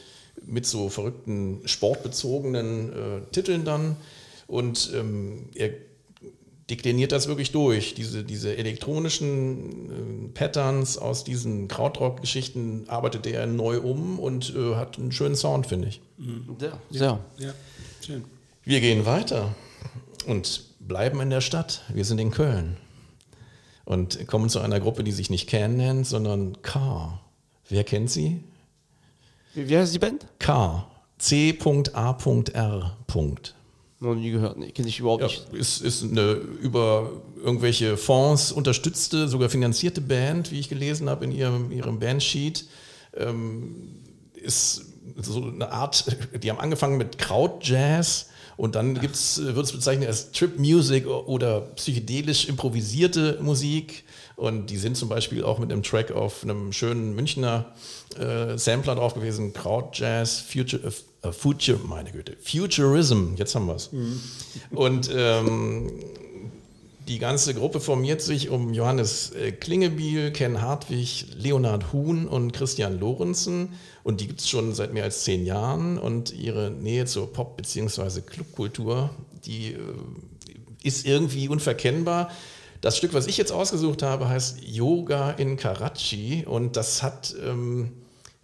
mit 0.45 0.65
so 0.65 0.87
verrückten 0.87 1.61
sportbezogenen 1.65 2.93
äh, 2.93 3.21
Titeln 3.31 3.65
dann. 3.65 3.97
Und 4.47 4.91
ähm, 4.93 5.49
er 5.53 5.71
dekliniert 6.69 7.11
das 7.11 7.27
wirklich 7.27 7.51
durch. 7.51 7.93
Diese, 7.93 8.23
diese 8.23 8.55
elektronischen 8.55 10.29
äh, 10.29 10.33
Patterns 10.33 10.97
aus 10.97 11.23
diesen 11.23 11.67
Krautrock-Geschichten 11.67 12.85
arbeitet 12.87 13.27
er 13.27 13.45
neu 13.47 13.79
um 13.79 14.19
und 14.19 14.53
äh, 14.55 14.75
hat 14.75 14.97
einen 14.97 15.11
schönen 15.11 15.35
Sound, 15.35 15.67
finde 15.67 15.89
ich. 15.89 16.01
Ja, 16.61 16.79
sehr. 16.89 17.19
Ja. 17.37 17.53
Schön. 18.05 18.25
Wir 18.65 18.81
gehen 18.81 19.05
weiter 19.05 19.55
und 20.27 20.65
bleiben 20.79 21.21
in 21.21 21.29
der 21.29 21.39
Stadt. 21.39 21.83
Wir 21.87 22.03
sind 22.03 22.19
in 22.19 22.31
Köln 22.31 22.75
und 23.85 24.27
kommen 24.27 24.49
zu 24.49 24.59
einer 24.59 24.81
Gruppe, 24.81 25.05
die 25.05 25.13
sich 25.13 25.29
nicht 25.29 25.47
Can 25.47 25.77
nennt, 25.77 26.05
sondern 26.05 26.61
K. 26.63 27.21
Wer 27.69 27.85
kennt 27.85 28.11
sie? 28.11 28.43
Wie, 29.53 29.69
wie 29.69 29.77
heißt 29.77 29.93
die 29.93 29.99
Band? 29.99 30.25
K. 30.39 30.85
C.A.R. 31.17 32.97
Noch 34.01 34.15
nie 34.15 34.31
gehört, 34.31 34.57
nee, 34.57 34.71
kenne 34.71 34.89
ich 34.89 34.99
überhaupt 34.99 35.21
ja, 35.21 35.27
nicht. 35.27 35.53
Ist, 35.53 35.79
ist 35.79 36.03
eine 36.03 36.31
über 36.33 37.09
irgendwelche 37.41 37.95
Fonds 37.95 38.51
unterstützte, 38.51 39.29
sogar 39.29 39.47
finanzierte 39.47 40.01
Band, 40.01 40.51
wie 40.51 40.59
ich 40.59 40.67
gelesen 40.67 41.09
habe 41.09 41.23
in 41.23 41.31
ihrem, 41.31 41.71
ihrem 41.71 41.99
Bandsheet. 41.99 42.65
Ähm, 43.15 44.01
ist 44.35 44.92
so 45.17 45.43
eine 45.43 45.71
Art, 45.71 46.05
die 46.41 46.49
haben 46.49 46.59
angefangen 46.59 46.97
mit 46.97 47.17
Krautjazz 47.17 48.27
und 48.57 48.75
dann 48.75 49.01
wird 49.01 49.15
es 49.15 49.41
bezeichnet 49.71 50.07
als 50.07 50.31
Trip 50.31 50.59
Music 50.59 51.07
oder 51.07 51.61
psychedelisch 51.75 52.47
improvisierte 52.47 53.39
Musik. 53.41 54.03
Und 54.35 54.69
die 54.69 54.77
sind 54.77 54.97
zum 54.97 55.09
Beispiel 55.09 55.43
auch 55.43 55.59
mit 55.59 55.71
einem 55.71 55.83
Track 55.83 56.11
auf 56.11 56.43
einem 56.43 56.73
schönen 56.73 57.15
Münchner 57.15 57.73
äh, 58.17 58.57
Sampler 58.57 58.95
drauf 58.95 59.13
gewesen, 59.13 59.53
Krautjazz, 59.53 60.39
Future, 60.39 60.91
äh, 61.21 61.31
Future, 61.31 61.79
meine 61.85 62.11
Güte, 62.11 62.35
Futurism, 62.41 63.35
jetzt 63.35 63.53
haben 63.53 63.67
wir 63.67 63.75
es. 63.75 63.91
Mhm. 63.91 64.19
Und 64.71 65.09
ähm, 65.13 65.91
die 67.07 67.19
ganze 67.19 67.53
Gruppe 67.53 67.79
formiert 67.79 68.21
sich 68.21 68.49
um 68.49 68.73
Johannes 68.73 69.31
äh, 69.31 69.51
Klingebiel, 69.51 70.31
Ken 70.31 70.61
Hartwig, 70.61 71.25
Leonhard 71.37 71.91
Huhn 71.91 72.27
und 72.27 72.53
Christian 72.53 72.99
Lorenzen. 72.99 73.69
Und 74.03 74.21
die 74.21 74.27
gibt 74.27 74.41
es 74.41 74.49
schon 74.49 74.75
seit 74.75 74.93
mehr 74.93 75.05
als 75.05 75.23
zehn 75.23 75.45
Jahren. 75.45 75.97
Und 75.97 76.33
ihre 76.33 76.69
Nähe 76.69 77.05
zur 77.05 77.31
Pop- 77.31 77.57
bzw. 77.57 78.21
Clubkultur, 78.21 79.09
die 79.45 79.73
äh, 79.73 79.77
ist 80.83 81.05
irgendwie 81.05 81.47
unverkennbar. 81.47 82.29
Das 82.81 82.97
Stück, 82.97 83.13
was 83.13 83.27
ich 83.27 83.37
jetzt 83.37 83.51
ausgesucht 83.51 84.03
habe, 84.03 84.27
heißt 84.27 84.63
Yoga 84.65 85.31
in 85.31 85.57
Karachi. 85.57 86.45
Und 86.45 86.75
das 86.75 87.01
hat... 87.01 87.33
Ähm, 87.43 87.93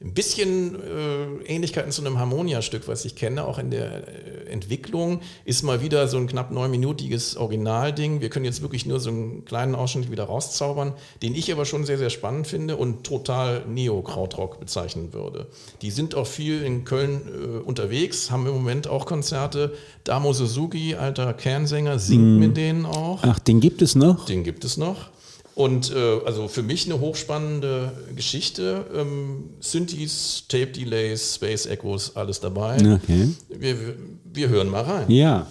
ein 0.01 0.13
bisschen 0.13 0.75
äh, 0.75 1.43
Ähnlichkeiten 1.45 1.91
zu 1.91 2.01
einem 2.01 2.19
Harmonia-Stück, 2.19 2.87
was 2.87 3.03
ich 3.03 3.15
kenne, 3.15 3.43
auch 3.43 3.59
in 3.59 3.69
der 3.69 4.07
äh, 4.07 4.49
Entwicklung, 4.49 5.19
ist 5.43 5.63
mal 5.63 5.81
wieder 5.81 6.07
so 6.07 6.15
ein 6.15 6.27
knapp 6.27 6.51
neunminütiges 6.51 7.35
Originalding. 7.35 8.21
Wir 8.21 8.29
können 8.29 8.45
jetzt 8.45 8.61
wirklich 8.61 8.85
nur 8.85 9.01
so 9.01 9.09
einen 9.09 9.43
kleinen 9.43 9.75
Ausschnitt 9.75 10.09
wieder 10.09 10.23
rauszaubern, 10.23 10.93
den 11.21 11.35
ich 11.35 11.51
aber 11.51 11.65
schon 11.65 11.85
sehr, 11.85 11.97
sehr 11.97 12.09
spannend 12.09 12.47
finde 12.47 12.77
und 12.77 13.03
total 13.03 13.65
Neo-Krautrock 13.67 14.61
bezeichnen 14.61 15.11
würde. 15.11 15.47
Die 15.81 15.91
sind 15.91 16.15
auch 16.15 16.27
viel 16.27 16.63
in 16.63 16.85
Köln 16.85 17.21
äh, 17.27 17.57
unterwegs, 17.59 18.31
haben 18.31 18.47
im 18.47 18.53
Moment 18.53 18.87
auch 18.87 19.05
Konzerte. 19.05 19.73
Damo 20.05 20.31
Suzuki, 20.31 20.95
alter 20.95 21.33
Kernsänger, 21.33 21.99
singt 21.99 22.37
mm. 22.37 22.39
mit 22.39 22.55
denen 22.55 22.85
auch. 22.85 23.19
Ach, 23.23 23.39
den 23.39 23.59
gibt 23.59 23.81
es 23.81 23.95
noch? 23.95 24.25
Den 24.25 24.45
gibt 24.45 24.63
es 24.63 24.77
noch. 24.77 25.09
Und 25.55 25.93
äh, 25.93 26.19
also 26.25 26.47
für 26.47 26.63
mich 26.63 26.85
eine 26.85 26.99
hochspannende 26.99 27.91
Geschichte. 28.15 28.85
Ähm, 28.95 29.49
Synthes, 29.59 30.45
Tape 30.47 30.67
Delays, 30.67 31.35
Space 31.35 31.65
Echoes, 31.65 32.15
alles 32.15 32.39
dabei. 32.39 32.75
Okay. 32.75 33.29
Wir, 33.49 33.75
wir 34.23 34.49
hören 34.49 34.69
mal 34.69 34.83
rein. 34.83 35.11
Ja. 35.11 35.47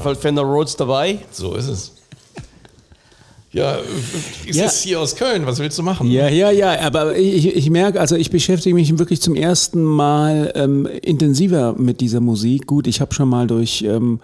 Fall 0.00 0.16
Fender 0.16 0.42
Rhodes 0.42 0.76
dabei. 0.76 1.20
So 1.30 1.54
ist 1.54 1.68
es. 1.68 1.92
Ja, 3.52 3.76
ist 4.46 4.56
ja. 4.56 4.70
hier 4.70 5.00
aus 5.00 5.14
Köln, 5.14 5.44
was 5.44 5.58
willst 5.58 5.78
du 5.78 5.82
machen? 5.82 6.10
Ja, 6.10 6.28
ja, 6.28 6.50
ja, 6.50 6.80
aber 6.80 7.16
ich, 7.16 7.54
ich 7.54 7.68
merke, 7.68 8.00
also 8.00 8.16
ich 8.16 8.30
beschäftige 8.30 8.74
mich 8.74 8.98
wirklich 8.98 9.20
zum 9.20 9.34
ersten 9.34 9.84
Mal 9.84 10.52
ähm, 10.54 10.86
intensiver 11.02 11.74
mit 11.74 12.00
dieser 12.00 12.20
Musik. 12.20 12.66
Gut, 12.66 12.86
ich 12.86 13.02
habe 13.02 13.12
schon 13.12 13.28
mal 13.28 13.46
durch 13.46 13.82
ähm, 13.82 14.20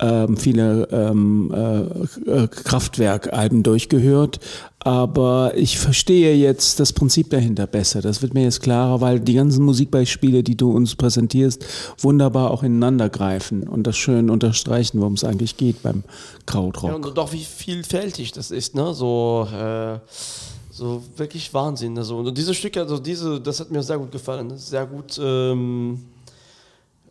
ähm, 0.00 0.36
viele 0.36 0.88
ähm, 0.90 1.52
äh, 1.54 2.30
äh, 2.30 2.48
Kraftwerk-Alben 2.48 3.62
durchgehört, 3.62 4.40
aber 4.86 5.56
ich 5.56 5.80
verstehe 5.80 6.36
jetzt 6.36 6.78
das 6.78 6.92
Prinzip 6.92 7.30
dahinter 7.30 7.66
besser. 7.66 8.02
Das 8.02 8.22
wird 8.22 8.34
mir 8.34 8.44
jetzt 8.44 8.62
klarer, 8.62 9.00
weil 9.00 9.18
die 9.18 9.34
ganzen 9.34 9.64
Musikbeispiele, 9.64 10.44
die 10.44 10.56
du 10.56 10.70
uns 10.70 10.94
präsentierst, 10.94 11.66
wunderbar 11.98 12.52
auch 12.52 12.62
ineinander 12.62 13.08
greifen 13.08 13.66
und 13.66 13.84
das 13.84 13.96
schön 13.96 14.30
unterstreichen, 14.30 15.00
worum 15.00 15.14
es 15.14 15.24
eigentlich 15.24 15.56
geht 15.56 15.82
beim 15.82 16.04
Krautrock. 16.46 16.90
Ja, 16.90 16.94
und 16.94 17.18
doch 17.18 17.32
wie 17.32 17.42
vielfältig 17.42 18.30
das 18.30 18.52
ist, 18.52 18.76
ne? 18.76 18.94
So 18.94 19.48
äh 19.52 19.98
so 20.70 21.02
wirklich 21.16 21.52
Wahnsinn. 21.54 21.96
Also, 21.96 22.18
und 22.18 22.36
diese 22.36 22.54
Stücke, 22.54 22.80
also 22.82 22.98
diese, 22.98 23.40
das 23.40 23.60
hat 23.60 23.70
mir 23.70 23.82
sehr 23.82 23.98
gut 23.98 24.12
gefallen. 24.12 24.56
Sehr 24.58 24.84
gut 24.84 25.18
ähm, 25.20 26.04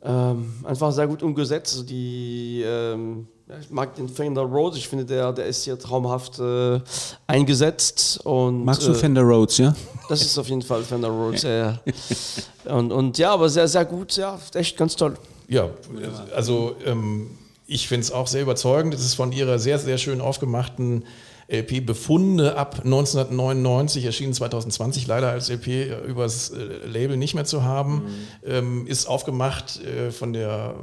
ähm, 0.03 0.53
einfach 0.63 0.91
sehr 0.91 1.07
gut 1.07 1.23
umgesetzt. 1.23 1.89
Die, 1.89 2.63
ähm, 2.63 3.27
ich 3.62 3.69
mag 3.69 3.93
den 3.95 4.10
Fender 4.10 4.41
Rhodes, 4.41 4.79
ich 4.79 4.88
finde, 4.88 5.05
der, 5.05 5.31
der 5.31 5.45
ist 5.45 5.63
hier 5.63 5.77
traumhaft 5.77 6.39
äh, 6.39 6.79
eingesetzt. 7.27 8.19
Und, 8.23 8.65
Magst 8.65 8.88
du 8.88 8.91
äh, 8.91 8.95
Fender 8.95 9.21
Rhodes, 9.21 9.60
ja? 9.60 9.75
Das 10.10 10.21
ist 10.21 10.38
auf 10.38 10.47
jeden 10.49 10.63
Fall 10.63 10.84
Fender 10.84 11.10
Rhodes, 11.10 11.43
ja. 11.43 11.79
und, 12.65 12.91
und 12.91 13.17
ja, 13.17 13.34
aber 13.34 13.47
sehr, 13.49 13.67
sehr 13.67 13.86
gut, 13.86 14.17
ja, 14.17 14.39
echt 14.55 14.77
ganz 14.77 14.95
toll. 14.95 15.15
Ja, 15.47 15.69
also 16.36 16.75
ähm, 16.86 17.29
ich 17.67 17.88
finde 17.88 18.01
es 18.01 18.12
auch 18.12 18.25
sehr 18.25 18.41
überzeugend. 18.41 18.95
Es 18.95 19.05
ist 19.05 19.13
von 19.13 19.31
ihrer 19.31 19.60
sehr, 19.60 19.77
sehr 19.77 19.99
schön 19.99 20.21
aufgemachten 20.21 21.05
LP 21.47 21.86
Befunde 21.86 22.58
ab 22.58 22.81
1999, 22.84 24.05
erschienen 24.05 24.34
2020, 24.34 25.05
leider 25.05 25.29
als 25.29 25.49
LP 25.49 25.67
äh, 25.67 25.99
übers 26.08 26.49
äh, 26.49 26.88
Label 26.88 27.17
nicht 27.17 27.36
mehr 27.36 27.45
zu 27.45 27.63
haben, 27.63 27.93
mhm. 27.93 28.10
ähm, 28.43 28.88
ist 28.88 29.05
aufgemacht 29.05 29.79
äh, 29.84 30.10
von 30.10 30.34
der 30.34 30.75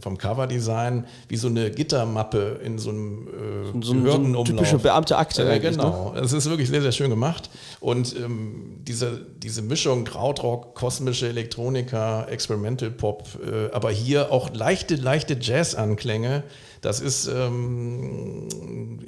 vom 0.00 0.18
Coverdesign 0.18 1.06
wie 1.28 1.36
so 1.36 1.48
eine 1.48 1.70
Gittermappe 1.70 2.60
in 2.64 2.78
so 2.78 2.90
einem 2.90 3.28
äh, 3.28 3.82
so, 3.82 3.94
so 4.06 4.12
eine 4.14 4.44
typische 4.44 4.78
Beamteakte. 4.78 5.50
Äh, 5.50 5.60
genau, 5.60 6.12
ne? 6.12 6.20
es 6.20 6.32
ist 6.32 6.48
wirklich 6.48 6.68
sehr, 6.68 6.82
sehr 6.82 6.92
schön 6.92 7.10
gemacht. 7.10 7.50
Und 7.80 8.14
ähm, 8.16 8.80
diese, 8.82 9.20
diese 9.38 9.62
Mischung 9.62 10.04
Krautrock, 10.04 10.74
kosmische 10.74 11.28
Elektronika, 11.28 12.24
Experimental 12.24 12.90
Pop, 12.90 13.28
äh, 13.44 13.72
aber 13.72 13.90
hier 13.90 14.32
auch 14.32 14.52
leichte, 14.54 14.96
leichte 14.96 15.36
Jazz-Anklänge, 15.40 16.44
das 16.80 17.00
ist 17.00 17.28
ähm, 17.28 18.48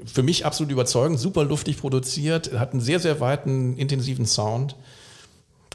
für 0.07 0.23
mich 0.23 0.47
absolut 0.47 0.73
überzeugend, 0.73 1.21
super 1.21 1.45
luftig 1.45 1.77
produziert, 1.79 2.53
hat 2.59 2.73
einen 2.73 2.81
sehr, 2.81 3.01
sehr 3.01 3.21
weiten, 3.21 3.77
intensiven 3.77 4.25
Sound. 4.25 4.77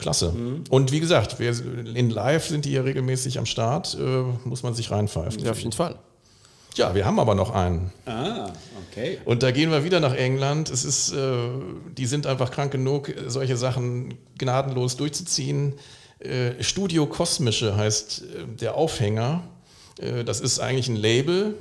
Klasse. 0.01 0.33
Mhm. 0.33 0.65
Und 0.69 0.91
wie 0.91 0.99
gesagt, 0.99 1.39
wir, 1.39 1.51
in 1.95 2.09
Live 2.09 2.47
sind 2.47 2.65
die 2.65 2.73
ja 2.73 2.81
regelmäßig 2.81 3.39
am 3.39 3.45
Start, 3.45 3.97
äh, 3.99 4.47
muss 4.47 4.63
man 4.63 4.73
sich 4.73 4.91
reinpfeifen. 4.91 5.43
Ja, 5.43 5.51
auf 5.51 5.59
jeden 5.59 5.71
Fall. 5.71 5.95
Ja, 6.75 6.95
wir 6.95 7.05
haben 7.05 7.19
aber 7.19 7.35
noch 7.35 7.51
einen. 7.51 7.91
Ah, 8.05 8.51
okay. 8.89 9.19
Und 9.25 9.43
da 9.43 9.51
gehen 9.51 9.71
wir 9.71 9.83
wieder 9.83 9.99
nach 9.99 10.13
England. 10.13 10.69
Es 10.69 10.85
ist, 10.85 11.13
äh, 11.13 11.33
die 11.97 12.05
sind 12.05 12.27
einfach 12.27 12.51
krank 12.51 12.71
genug, 12.71 13.13
solche 13.27 13.57
Sachen 13.57 14.15
gnadenlos 14.37 14.97
durchzuziehen. 14.97 15.73
Äh, 16.19 16.63
Studio 16.63 17.07
Kosmische 17.07 17.75
heißt 17.75 18.21
äh, 18.21 18.57
der 18.59 18.75
Aufhänger. 18.75 19.43
Äh, 19.99 20.23
das 20.23 20.39
ist 20.39 20.59
eigentlich 20.59 20.87
ein 20.87 20.95
Label, 20.95 21.55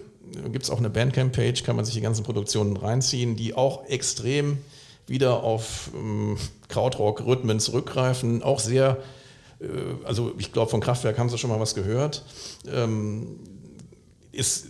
gibt 0.53 0.65
es 0.65 0.71
auch 0.71 0.79
eine 0.79 0.91
Bandcamp-Page, 0.91 1.65
kann 1.65 1.77
man 1.77 1.85
sich 1.85 1.95
die 1.95 2.01
ganzen 2.01 2.23
Produktionen 2.23 2.77
reinziehen, 2.77 3.37
die 3.37 3.55
auch 3.55 3.87
extrem 3.87 4.59
wieder 5.11 5.43
auf 5.43 5.91
ähm, 5.95 6.39
Krautrock-Rhythmen 6.69 7.59
zurückgreifen. 7.59 8.43
Auch 8.43 8.61
sehr, 8.61 8.99
äh, 9.61 9.67
also 10.05 10.33
ich 10.39 10.53
glaube, 10.53 10.71
von 10.71 10.81
Kraftwerk 10.81 11.19
haben 11.19 11.29
Sie 11.29 11.37
schon 11.37 11.51
mal 11.51 11.61
was 11.61 11.75
gehört. 11.75 12.25
Ähm, 12.73 13.41
ist, 14.31 14.67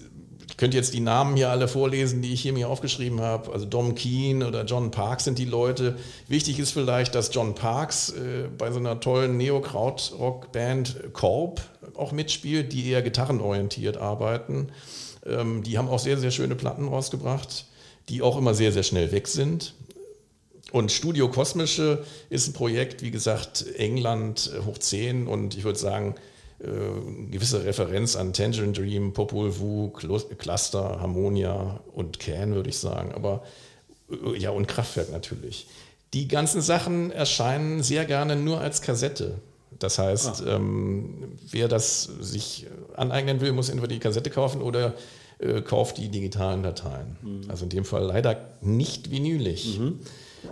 ich 0.49 0.57
könnte 0.57 0.79
jetzt 0.79 0.95
die 0.95 1.01
Namen 1.01 1.37
hier 1.37 1.51
alle 1.51 1.69
vorlesen, 1.69 2.23
die 2.23 2.33
ich 2.33 2.41
hier 2.41 2.55
mir 2.55 2.71
aufgeschrieben 2.71 3.21
habe. 3.21 3.53
Also 3.53 3.67
Dom 3.67 3.95
Keen 3.95 4.43
oder 4.43 4.65
John 4.65 4.91
Parks 4.91 5.25
sind 5.25 5.39
die 5.39 5.45
Leute. 5.45 5.97
Wichtig 6.27 6.59
ist 6.59 6.71
vielleicht, 6.71 7.15
dass 7.15 7.35
John 7.35 7.55
Parks 7.55 8.11
äh, 8.11 8.49
bei 8.57 8.73
so 8.73 8.79
einer 8.79 8.99
tollen 8.99 9.37
Neo-Krautrock-Band 9.37 11.13
Korb 11.13 11.61
auch 11.95 12.13
mitspielt, 12.13 12.73
die 12.73 12.89
eher 12.89 13.03
gitarrenorientiert 13.03 13.99
arbeiten. 13.99 14.69
Ähm, 15.27 15.63
die 15.63 15.77
haben 15.77 15.89
auch 15.89 15.99
sehr, 15.99 16.17
sehr 16.17 16.31
schöne 16.31 16.55
Platten 16.55 16.89
rausgebracht, 16.89 17.67
die 18.09 18.23
auch 18.23 18.39
immer 18.39 18.55
sehr, 18.55 18.73
sehr 18.73 18.85
schnell 18.85 19.13
weg 19.13 19.29
sind. 19.29 19.75
Und 20.73 20.93
Studio 20.93 21.29
Kosmische 21.29 22.05
ist 22.29 22.49
ein 22.49 22.53
Projekt, 22.53 23.03
wie 23.03 23.11
gesagt, 23.11 23.65
England 23.77 24.51
äh, 24.55 24.65
hoch 24.65 24.79
10 24.79 25.27
und 25.27 25.57
ich 25.57 25.65
würde 25.65 25.79
sagen, 25.79 26.15
äh, 26.61 26.67
gewisse 27.31 27.65
Referenz 27.65 28.17
an 28.17 28.33
Tangerine 28.33 28.73
Dream, 28.73 29.13
Popol 29.13 29.59
Vuh, 29.59 29.91
Cluster, 29.91 31.01
Harmonia 31.01 31.81
und 31.95 32.19
Can, 32.19 32.55
würde 32.55 32.69
ich 32.69 32.79
sagen. 32.79 33.13
Aber 33.13 33.43
äh, 34.11 34.39
ja, 34.39 34.51
und 34.51 34.69
Kraftwerk 34.69 35.11
natürlich. 35.11 35.67
Die 36.13 36.29
ganzen 36.29 36.61
Sachen 36.61 37.13
erscheinen 37.13 37.83
sehr 37.83 38.05
gerne 38.05 38.37
nur 38.37 38.61
als 38.61 38.83
Kassette. 38.83 39.39
Das 39.79 39.99
heißt, 39.99 40.43
ah. 40.47 40.57
ähm, 40.57 41.39
wer 41.51 41.69
das 41.69 42.11
sich 42.21 42.67
aneignen 42.97 43.41
will, 43.41 43.53
muss 43.53 43.69
entweder 43.69 43.95
die 43.95 44.01
Kassette 44.01 44.29
kaufen 44.29 44.61
oder 44.61 44.95
äh, 45.39 45.63
kauft 45.63 45.99
die 45.99 46.09
digitalen 46.09 46.63
Dateien. 46.63 47.17
Mhm. 47.23 47.51
Also 47.51 47.65
in 47.65 47.71
dem 47.71 47.85
Fall 47.85 48.05
leider 48.05 48.51
nicht 48.61 49.11
vinylig. 49.11 49.79
Mhm. 49.79 50.01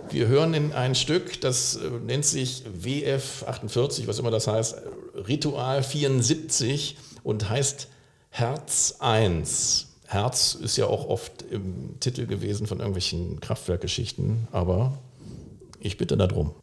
Wir 0.09 0.27
hören 0.27 0.53
in 0.53 0.73
ein 0.73 0.95
Stück, 0.95 1.41
das 1.41 1.75
äh, 1.75 1.89
nennt 1.89 2.25
sich 2.25 2.63
WF48, 2.81 4.07
was 4.07 4.19
immer 4.19 4.31
das 4.31 4.47
heißt, 4.47 4.75
Ritual 5.27 5.83
74 5.83 6.97
und 7.23 7.49
heißt 7.49 7.87
Herz 8.29 8.95
1. 8.99 9.87
Herz 10.07 10.55
ist 10.55 10.77
ja 10.77 10.87
auch 10.87 11.07
oft 11.07 11.43
im 11.43 11.99
Titel 11.99 12.25
gewesen 12.25 12.65
von 12.65 12.79
irgendwelchen 12.79 13.39
Kraftwerkgeschichten, 13.39 14.47
aber 14.51 14.97
ich 15.79 15.97
bitte 15.97 16.17
darum. 16.17 16.53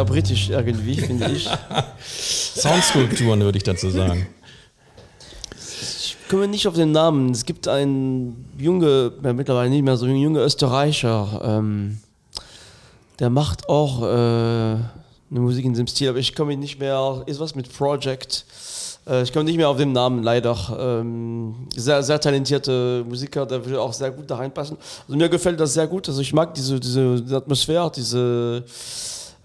Sehr 0.00 0.04
britisch 0.04 0.50
irgendwie, 0.50 0.94
finde 1.00 1.30
ich. 1.30 1.48
Soundskulpturen 2.08 3.40
würde 3.40 3.58
ich 3.58 3.64
dazu 3.64 3.90
sagen. 3.90 4.26
Ich 5.56 6.16
komme 6.28 6.48
nicht 6.48 6.66
auf 6.66 6.74
den 6.74 6.92
Namen. 6.92 7.30
Es 7.30 7.44
gibt 7.44 7.68
einen 7.68 8.46
junge, 8.58 9.12
ja, 9.22 9.32
mittlerweile 9.32 9.70
nicht 9.70 9.82
mehr 9.82 9.96
so 9.96 10.06
ein 10.06 10.16
junge 10.16 10.40
Österreicher, 10.40 11.40
ähm, 11.44 11.98
der 13.18 13.28
macht 13.28 13.68
auch 13.68 14.02
äh, 14.02 14.06
eine 14.06 15.40
Musik 15.40 15.64
in 15.66 15.72
diesem 15.72 15.86
Stil, 15.86 16.08
aber 16.08 16.18
ich 16.18 16.34
komme 16.34 16.56
nicht 16.56 16.78
mehr, 16.78 17.22
ist 17.26 17.38
was 17.38 17.54
mit 17.54 17.70
Project. 17.70 18.46
Äh, 19.06 19.22
ich 19.22 19.32
komme 19.32 19.44
nicht 19.44 19.58
mehr 19.58 19.68
auf 19.68 19.76
den 19.76 19.92
Namen, 19.92 20.22
leider. 20.22 20.56
Ähm, 20.78 21.68
sehr, 21.76 22.02
sehr 22.02 22.18
talentierte 22.18 23.04
Musiker, 23.06 23.44
der 23.44 23.64
will 23.66 23.76
auch 23.76 23.92
sehr 23.92 24.10
gut 24.10 24.30
da 24.30 24.36
reinpassen. 24.36 24.78
Also 25.06 25.18
mir 25.18 25.28
gefällt 25.28 25.60
das 25.60 25.74
sehr 25.74 25.86
gut. 25.86 26.08
Also 26.08 26.22
ich 26.22 26.32
mag 26.32 26.54
diese, 26.54 26.80
diese 26.80 27.36
Atmosphäre, 27.36 27.92
diese 27.94 28.64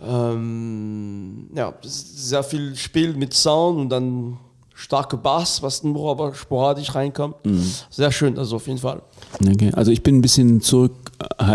ähm, 0.02 1.50
ja, 1.56 1.74
sehr 1.82 2.44
viel 2.44 2.76
Spiel 2.76 3.14
mit 3.16 3.34
Sound 3.34 3.80
und 3.80 3.90
dann 3.90 4.38
starke 4.74 5.16
Bass, 5.18 5.64
was 5.64 5.84
nur 5.84 6.12
aber 6.12 6.36
sporadisch 6.36 6.94
reinkommt. 6.94 7.36
Mhm. 7.46 7.72
Sehr 7.90 8.12
schön, 8.12 8.38
also 8.38 8.58
auf 8.58 8.68
jeden 8.68 8.80
Fall. 8.80 9.02
Okay. 9.42 9.72
Also 9.74 9.92
ich 9.92 10.04
bin 10.04 10.18
ein 10.18 10.22
bisschen 10.22 10.62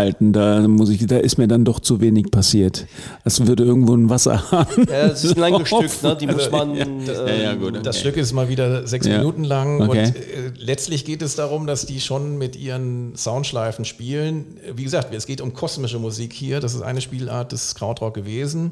zurückhaltend, 0.01 0.35
da 0.35 0.67
muss 0.67 0.89
ich, 0.89 1.05
da 1.05 1.17
ist 1.17 1.37
mir 1.37 1.47
dann 1.47 1.65
doch 1.65 1.79
zu 1.79 2.01
wenig 2.01 2.31
passiert. 2.31 2.85
Als 3.23 3.45
würde 3.45 3.63
irgendwo 3.63 3.93
ein 3.93 4.09
Wasser 4.09 4.51
haben. 4.51 4.85
Ja, 4.89 5.09
das 5.09 5.23
ist 5.23 5.35
ein 5.35 5.39
langes 5.39 5.67
Stück, 5.67 6.03
ne? 6.03 6.17
die 6.19 6.27
muss 6.27 6.49
man. 6.51 6.75
Ja, 6.75 6.85
äh, 7.25 7.43
ja, 7.43 7.53
gut, 7.55 7.73
okay. 7.73 7.81
das 7.83 7.99
Stück 7.99 8.17
ist 8.17 8.33
mal 8.33 8.49
wieder 8.49 8.87
sechs 8.87 9.07
Minuten 9.07 9.43
lang 9.43 9.81
okay. 9.81 10.05
und 10.05 10.15
äh, 10.15 10.51
letztlich 10.57 11.05
geht 11.05 11.21
es 11.21 11.35
darum, 11.35 11.67
dass 11.67 11.85
die 11.85 12.01
schon 12.01 12.37
mit 12.37 12.55
ihren 12.55 13.15
Soundschleifen 13.15 13.85
spielen. 13.85 14.57
Wie 14.75 14.83
gesagt, 14.83 15.13
es 15.13 15.25
geht 15.25 15.41
um 15.41 15.53
kosmische 15.53 15.99
Musik 15.99 16.33
hier. 16.33 16.59
Das 16.59 16.73
ist 16.73 16.81
eine 16.81 17.01
Spielart 17.01 17.51
des 17.51 17.75
Krautrock 17.75 18.13
gewesen 18.13 18.71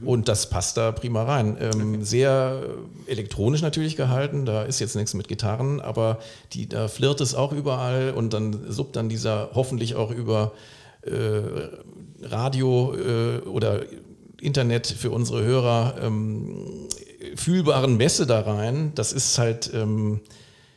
mhm. 0.00 0.08
und 0.08 0.28
das 0.28 0.48
passt 0.48 0.76
da 0.76 0.92
prima 0.92 1.24
rein. 1.24 1.56
Ähm, 1.60 2.04
sehr 2.04 2.62
elektronisch 3.06 3.62
natürlich 3.62 3.96
gehalten, 3.96 4.46
da 4.46 4.62
ist 4.62 4.80
jetzt 4.80 4.96
nichts 4.96 5.14
mit 5.14 5.28
Gitarren, 5.28 5.80
aber 5.80 6.18
die, 6.52 6.68
da 6.68 6.88
flirt 6.88 7.20
es 7.20 7.34
auch 7.34 7.52
überall 7.52 8.12
und 8.16 8.32
dann 8.32 8.60
sub 8.68 8.92
dann 8.92 9.08
dieser 9.08 9.50
hoffentlich 9.54 9.94
auch 9.94 10.10
über 10.10 10.29
äh, 11.02 11.10
Radio 12.22 12.94
äh, 12.94 13.38
oder 13.48 13.82
Internet 14.40 14.86
für 14.86 15.10
unsere 15.10 15.42
Hörer 15.42 15.96
ähm, 16.02 16.88
fühlbaren 17.36 17.96
Messe 17.96 18.26
da 18.26 18.40
rein. 18.40 18.92
Das 18.94 19.12
ist 19.12 19.38
halt, 19.38 19.70
ähm, 19.74 20.20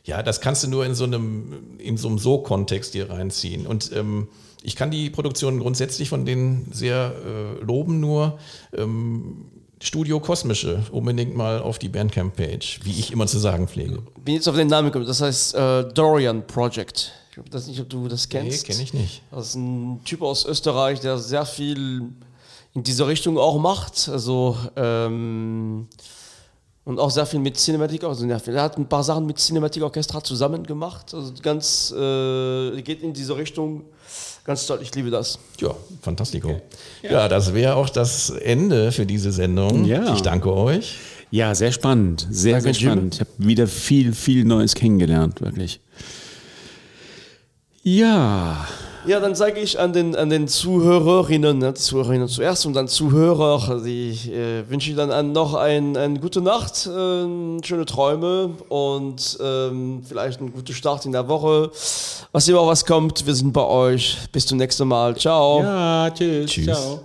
ja, 0.04 0.22
das 0.22 0.40
kannst 0.40 0.64
du 0.64 0.68
nur 0.68 0.84
in 0.84 0.94
so 0.94 1.04
einem, 1.04 1.78
in 1.78 1.96
so 1.96 2.08
einem 2.08 2.18
So-Kontext 2.18 2.92
hier 2.92 3.10
reinziehen. 3.10 3.66
Und 3.66 3.90
ähm, 3.94 4.28
ich 4.62 4.76
kann 4.76 4.90
die 4.90 5.10
Produktion 5.10 5.58
grundsätzlich 5.60 6.08
von 6.08 6.24
denen 6.24 6.68
sehr 6.72 7.14
äh, 7.24 7.64
loben, 7.64 8.00
nur 8.00 8.38
ähm, 8.76 9.46
Studio 9.82 10.20
Kosmische 10.20 10.82
unbedingt 10.92 11.36
mal 11.36 11.60
auf 11.60 11.78
die 11.78 11.90
Bandcamp-Page, 11.90 12.80
wie 12.84 12.98
ich 12.98 13.12
immer 13.12 13.26
zu 13.26 13.38
sagen 13.38 13.68
pflege. 13.68 14.02
Bin 14.24 14.34
jetzt 14.34 14.48
auf 14.48 14.56
den 14.56 14.68
Namen 14.68 14.88
gekommen, 14.88 15.06
das 15.06 15.20
heißt 15.20 15.54
äh, 15.54 15.84
Dorian 15.92 16.46
Project. 16.46 17.12
Ich 17.36 17.52
weiß 17.52 17.66
nicht, 17.66 17.80
ob 17.80 17.88
du 17.88 18.06
das 18.08 18.28
kennst. 18.28 18.62
Nee, 18.62 18.72
kenne 18.72 18.82
ich 18.82 18.94
nicht. 18.94 19.22
Das 19.30 19.48
ist 19.48 19.54
ein 19.56 20.00
Typ 20.04 20.22
aus 20.22 20.44
Österreich, 20.44 21.00
der 21.00 21.18
sehr 21.18 21.44
viel 21.44 22.02
in 22.74 22.82
diese 22.82 23.06
Richtung 23.06 23.38
auch 23.38 23.58
macht. 23.58 24.08
Also, 24.08 24.56
ähm, 24.76 25.88
und 26.84 26.98
auch 27.00 27.10
sehr 27.10 27.24
viel 27.26 27.40
mit 27.40 27.56
Cinematic. 27.56 28.04
Also, 28.04 28.26
er 28.26 28.62
hat 28.62 28.76
ein 28.76 28.88
paar 28.88 29.02
Sachen 29.02 29.26
mit 29.26 29.38
Cinematic 29.38 29.82
Orchestra 29.82 30.22
zusammen 30.22 30.64
gemacht. 30.64 31.14
Also, 31.14 31.32
ganz, 31.42 31.92
äh, 31.92 32.82
geht 32.82 33.02
in 33.02 33.12
diese 33.12 33.36
Richtung. 33.36 33.84
Ganz 34.44 34.66
toll, 34.66 34.80
ich 34.82 34.94
liebe 34.94 35.10
das. 35.10 35.38
Ja, 35.58 35.74
fantastico. 36.02 36.48
Okay. 36.48 36.60
Ja. 37.02 37.12
ja, 37.12 37.28
das 37.28 37.54
wäre 37.54 37.76
auch 37.76 37.88
das 37.88 38.30
Ende 38.30 38.92
für 38.92 39.06
diese 39.06 39.32
Sendung. 39.32 39.86
Ja. 39.86 40.12
Ich 40.14 40.20
danke 40.20 40.52
euch. 40.52 40.98
Ja, 41.30 41.54
sehr 41.54 41.72
spannend. 41.72 42.26
Sehr, 42.30 42.52
danke, 42.52 42.64
sehr 42.64 42.74
spannend. 42.74 43.14
Ich 43.14 43.20
habe 43.20 43.30
wieder 43.38 43.66
viel, 43.66 44.12
viel 44.12 44.44
Neues 44.44 44.74
kennengelernt, 44.74 45.40
wirklich. 45.40 45.80
Ja. 47.84 48.66
Ja, 49.06 49.20
dann 49.20 49.34
sage 49.34 49.60
ich 49.60 49.78
an 49.78 49.92
den, 49.92 50.16
an 50.16 50.30
den 50.30 50.48
Zuhörerinnen, 50.48 51.58
ne, 51.58 51.74
die 51.74 51.80
Zuhörerinnen 51.80 52.26
zuerst 52.26 52.64
und 52.64 52.72
dann 52.72 52.88
Zuhörer, 52.88 53.82
die 53.84 54.12
äh, 54.32 54.64
wünsche 54.70 54.88
ich 54.88 54.96
dann 54.96 55.10
an 55.10 55.32
noch 55.32 55.52
ein, 55.52 55.94
eine 55.94 56.18
gute 56.18 56.40
Nacht, 56.40 56.86
äh, 56.86 57.62
schöne 57.62 57.84
Träume 57.84 58.52
und 58.70 59.38
ähm, 59.42 60.02
vielleicht 60.08 60.40
einen 60.40 60.54
guten 60.54 60.72
Start 60.72 61.04
in 61.04 61.12
der 61.12 61.28
Woche. 61.28 61.70
Was 62.32 62.48
immer 62.48 62.66
was 62.66 62.86
kommt, 62.86 63.26
wir 63.26 63.34
sind 63.34 63.52
bei 63.52 63.66
euch. 63.66 64.16
Bis 64.32 64.46
zum 64.46 64.56
nächsten 64.56 64.88
Mal. 64.88 65.14
Ciao. 65.16 65.60
Ja, 65.60 66.10
tschüss. 66.10 66.50
tschüss. 66.50 66.64
Ciao. 66.64 67.04